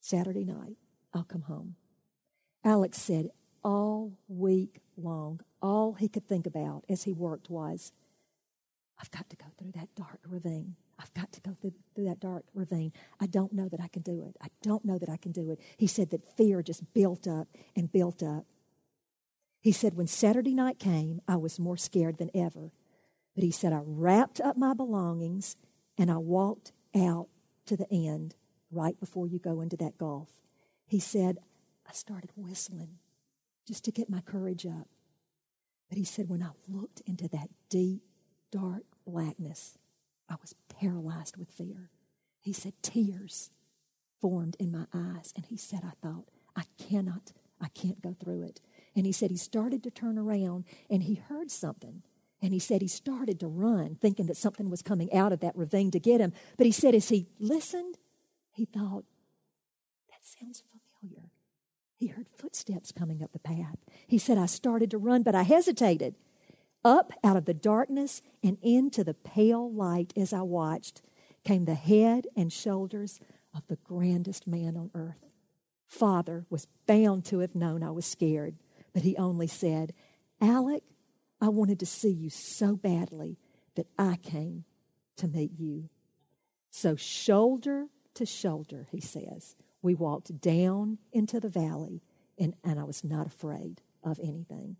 Saturday 0.00 0.44
night, 0.44 0.76
I'll 1.12 1.24
come 1.24 1.42
home. 1.42 1.74
Alex 2.64 2.98
said 2.98 3.30
all 3.68 4.10
week 4.28 4.80
long, 4.96 5.40
all 5.60 5.92
he 5.92 6.08
could 6.08 6.26
think 6.26 6.46
about 6.46 6.86
as 6.88 7.02
he 7.02 7.12
worked 7.12 7.50
was, 7.50 7.92
I've 8.98 9.10
got 9.10 9.28
to 9.28 9.36
go 9.36 9.44
through 9.58 9.72
that 9.72 9.94
dark 9.94 10.20
ravine. 10.26 10.74
I've 10.98 11.12
got 11.12 11.30
to 11.32 11.40
go 11.42 11.54
through, 11.60 11.74
through, 11.94 12.06
that 12.06 12.18
dark 12.18 12.44
ravine. 12.54 12.94
I 13.20 13.26
don't 13.26 13.52
know 13.52 13.68
that 13.68 13.78
I 13.78 13.88
can 13.88 14.00
do 14.00 14.22
it. 14.22 14.36
I 14.42 14.46
don't 14.62 14.86
know 14.86 14.96
that 14.96 15.10
I 15.10 15.18
can 15.18 15.32
do 15.32 15.50
it. 15.50 15.60
He 15.76 15.86
said 15.86 16.08
that 16.10 16.34
fear 16.34 16.62
just 16.62 16.94
built 16.94 17.28
up 17.28 17.46
and 17.76 17.92
built 17.92 18.22
up. 18.22 18.46
He 19.60 19.70
said, 19.70 19.94
when 19.94 20.06
Saturday 20.06 20.54
night 20.54 20.78
came, 20.78 21.20
I 21.28 21.36
was 21.36 21.60
more 21.60 21.76
scared 21.76 22.16
than 22.16 22.30
ever. 22.34 22.72
But 23.34 23.44
he 23.44 23.50
said, 23.50 23.74
I 23.74 23.82
wrapped 23.84 24.40
up 24.40 24.56
my 24.56 24.72
belongings 24.72 25.56
and 25.98 26.10
I 26.10 26.16
walked 26.16 26.72
out 26.96 27.28
to 27.66 27.76
the 27.76 27.86
end 27.92 28.34
right 28.70 28.98
before 28.98 29.26
you 29.26 29.38
go 29.38 29.60
into 29.60 29.76
that 29.76 29.98
gulf. 29.98 30.30
He 30.86 31.00
said, 31.00 31.36
I 31.86 31.92
started 31.92 32.30
whistling 32.34 32.98
just 33.68 33.84
to 33.84 33.92
get 33.92 34.10
my 34.10 34.22
courage 34.22 34.66
up. 34.66 34.88
But 35.88 35.98
he 35.98 36.04
said, 36.04 36.28
when 36.28 36.42
I 36.42 36.50
looked 36.66 37.02
into 37.06 37.28
that 37.28 37.50
deep, 37.68 38.02
dark 38.50 38.82
blackness, 39.06 39.78
I 40.28 40.36
was 40.40 40.54
paralyzed 40.80 41.36
with 41.36 41.50
fear. 41.50 41.90
He 42.40 42.52
said, 42.52 42.72
tears 42.82 43.50
formed 44.20 44.56
in 44.58 44.72
my 44.72 44.86
eyes. 44.92 45.32
And 45.36 45.44
he 45.46 45.56
said, 45.56 45.80
I 45.84 45.92
thought, 46.02 46.24
I 46.56 46.64
cannot, 46.78 47.32
I 47.60 47.68
can't 47.68 48.02
go 48.02 48.16
through 48.18 48.42
it. 48.44 48.60
And 48.96 49.06
he 49.06 49.12
said 49.12 49.30
he 49.30 49.36
started 49.36 49.82
to 49.84 49.90
turn 49.90 50.18
around 50.18 50.64
and 50.90 51.02
he 51.02 51.14
heard 51.14 51.50
something. 51.50 52.02
And 52.40 52.52
he 52.52 52.58
said 52.58 52.82
he 52.82 52.88
started 52.88 53.38
to 53.40 53.48
run, 53.48 53.96
thinking 54.00 54.26
that 54.26 54.36
something 54.36 54.70
was 54.70 54.82
coming 54.82 55.12
out 55.12 55.32
of 55.32 55.40
that 55.40 55.56
ravine 55.56 55.90
to 55.90 56.00
get 56.00 56.20
him. 56.20 56.32
But 56.56 56.66
he 56.66 56.72
said 56.72 56.94
as 56.94 57.08
he 57.08 57.26
listened, 57.38 57.98
he 58.50 58.64
thought, 58.64 59.04
that 60.10 60.24
sounds 60.24 60.62
familiar. 61.00 61.30
He 61.98 62.06
heard 62.06 62.28
footsteps 62.28 62.92
coming 62.92 63.22
up 63.24 63.32
the 63.32 63.40
path. 63.40 63.76
He 64.06 64.18
said, 64.18 64.38
I 64.38 64.46
started 64.46 64.90
to 64.92 64.98
run, 64.98 65.24
but 65.24 65.34
I 65.34 65.42
hesitated. 65.42 66.14
Up 66.84 67.12
out 67.24 67.36
of 67.36 67.44
the 67.44 67.54
darkness 67.54 68.22
and 68.40 68.56
into 68.62 69.02
the 69.02 69.14
pale 69.14 69.70
light 69.70 70.12
as 70.16 70.32
I 70.32 70.42
watched 70.42 71.02
came 71.44 71.64
the 71.64 71.74
head 71.74 72.28
and 72.36 72.52
shoulders 72.52 73.18
of 73.52 73.66
the 73.66 73.78
grandest 73.82 74.46
man 74.46 74.76
on 74.76 74.92
earth. 74.94 75.26
Father 75.88 76.46
was 76.48 76.68
bound 76.86 77.24
to 77.26 77.40
have 77.40 77.56
known 77.56 77.82
I 77.82 77.90
was 77.90 78.06
scared, 78.06 78.56
but 78.92 79.02
he 79.02 79.16
only 79.16 79.48
said, 79.48 79.92
Alec, 80.40 80.84
I 81.40 81.48
wanted 81.48 81.80
to 81.80 81.86
see 81.86 82.10
you 82.10 82.30
so 82.30 82.76
badly 82.76 83.38
that 83.74 83.88
I 83.98 84.16
came 84.16 84.64
to 85.16 85.26
meet 85.26 85.58
you. 85.58 85.88
So, 86.70 86.94
shoulder 86.94 87.86
to 88.14 88.26
shoulder, 88.26 88.86
he 88.92 89.00
says, 89.00 89.56
we 89.82 89.94
walked 89.94 90.40
down 90.40 90.98
into 91.12 91.40
the 91.40 91.48
valley, 91.48 92.02
and, 92.38 92.54
and 92.64 92.78
I 92.78 92.84
was 92.84 93.04
not 93.04 93.26
afraid 93.26 93.82
of 94.02 94.18
anything. 94.20 94.76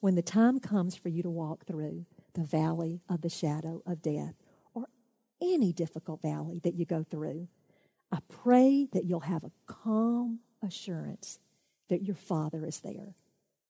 When 0.00 0.14
the 0.14 0.22
time 0.22 0.58
comes 0.58 0.96
for 0.96 1.08
you 1.08 1.22
to 1.22 1.30
walk 1.30 1.64
through 1.64 2.06
the 2.34 2.42
valley 2.42 3.00
of 3.08 3.20
the 3.20 3.28
shadow 3.28 3.82
of 3.86 4.02
death, 4.02 4.34
or 4.74 4.86
any 5.40 5.72
difficult 5.72 6.22
valley 6.22 6.60
that 6.64 6.74
you 6.74 6.84
go 6.84 7.04
through, 7.08 7.48
I 8.10 8.18
pray 8.28 8.88
that 8.92 9.04
you'll 9.04 9.20
have 9.20 9.44
a 9.44 9.52
calm 9.66 10.40
assurance 10.62 11.38
that 11.88 12.02
your 12.02 12.16
Father 12.16 12.64
is 12.66 12.80
there, 12.80 13.14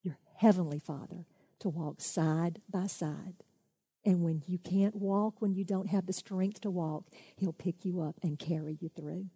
your 0.03 0.19
Heavenly 0.37 0.79
Father, 0.79 1.27
to 1.61 1.69
walk 1.69 2.01
side 2.01 2.61
by 2.71 2.87
side. 2.87 3.35
And 4.05 4.23
when 4.23 4.43
you 4.47 4.59
can't 4.59 4.97
walk, 4.97 5.41
when 5.41 5.55
you 5.55 5.65
don't 5.65 5.89
have 5.89 6.07
the 6.07 6.13
strength 6.13 6.61
to 6.63 6.71
walk, 6.71 7.07
He'll 7.37 7.53
pick 7.53 7.85
you 7.85 8.01
up 8.01 8.17
and 8.23 8.39
carry 8.39 8.77
you 8.81 8.89
through. 8.89 9.27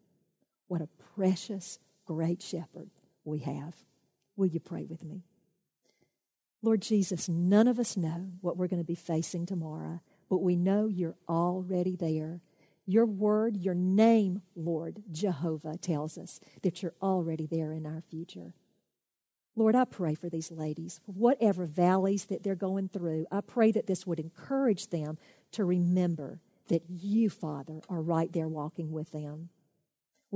What 0.68 0.82
a 0.82 0.88
precious, 1.14 1.78
great 2.04 2.42
shepherd 2.42 2.90
we 3.24 3.40
have. 3.40 3.74
Will 4.36 4.46
you 4.46 4.60
pray 4.60 4.84
with 4.84 5.04
me? 5.04 5.22
Lord 6.62 6.82
Jesus, 6.82 7.28
none 7.28 7.68
of 7.68 7.78
us 7.78 7.96
know 7.96 8.30
what 8.40 8.56
we're 8.56 8.66
going 8.66 8.82
to 8.82 8.84
be 8.84 8.94
facing 8.94 9.46
tomorrow, 9.46 10.00
but 10.28 10.42
we 10.42 10.56
know 10.56 10.88
you're 10.88 11.16
already 11.28 11.96
there. 11.96 12.40
Your 12.86 13.06
word, 13.06 13.56
your 13.56 13.74
name, 13.74 14.42
Lord, 14.54 15.02
Jehovah, 15.10 15.76
tells 15.76 16.18
us 16.18 16.40
that 16.62 16.82
you're 16.82 16.94
already 17.02 17.46
there 17.46 17.72
in 17.72 17.86
our 17.86 18.02
future. 18.08 18.54
Lord, 19.54 19.74
I 19.74 19.84
pray 19.84 20.14
for 20.14 20.28
these 20.28 20.50
ladies, 20.50 21.00
whatever 21.06 21.64
valleys 21.64 22.26
that 22.26 22.42
they're 22.42 22.54
going 22.54 22.88
through, 22.88 23.26
I 23.32 23.40
pray 23.40 23.72
that 23.72 23.86
this 23.86 24.06
would 24.06 24.20
encourage 24.20 24.88
them 24.88 25.18
to 25.52 25.64
remember 25.64 26.40
that 26.68 26.82
you, 26.88 27.30
Father, 27.30 27.80
are 27.88 28.02
right 28.02 28.32
there 28.32 28.48
walking 28.48 28.92
with 28.92 29.12
them. 29.12 29.48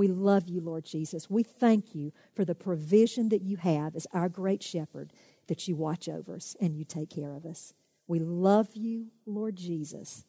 We 0.01 0.09
love 0.09 0.48
you, 0.48 0.62
Lord 0.62 0.86
Jesus. 0.86 1.28
We 1.28 1.42
thank 1.42 1.94
you 1.94 2.12
for 2.32 2.42
the 2.42 2.55
provision 2.55 3.28
that 3.28 3.42
you 3.42 3.59
have 3.59 3.94
as 3.94 4.07
our 4.14 4.30
great 4.30 4.62
shepherd, 4.62 5.12
that 5.46 5.68
you 5.68 5.76
watch 5.76 6.09
over 6.09 6.36
us 6.36 6.57
and 6.59 6.74
you 6.74 6.86
take 6.86 7.11
care 7.11 7.34
of 7.34 7.44
us. 7.44 7.74
We 8.07 8.18
love 8.18 8.68
you, 8.72 9.09
Lord 9.26 9.57
Jesus. 9.57 10.24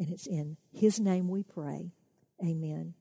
And 0.00 0.10
it's 0.10 0.26
in 0.26 0.56
his 0.72 0.98
name 0.98 1.28
we 1.28 1.44
pray. 1.44 1.92
Amen. 2.44 2.94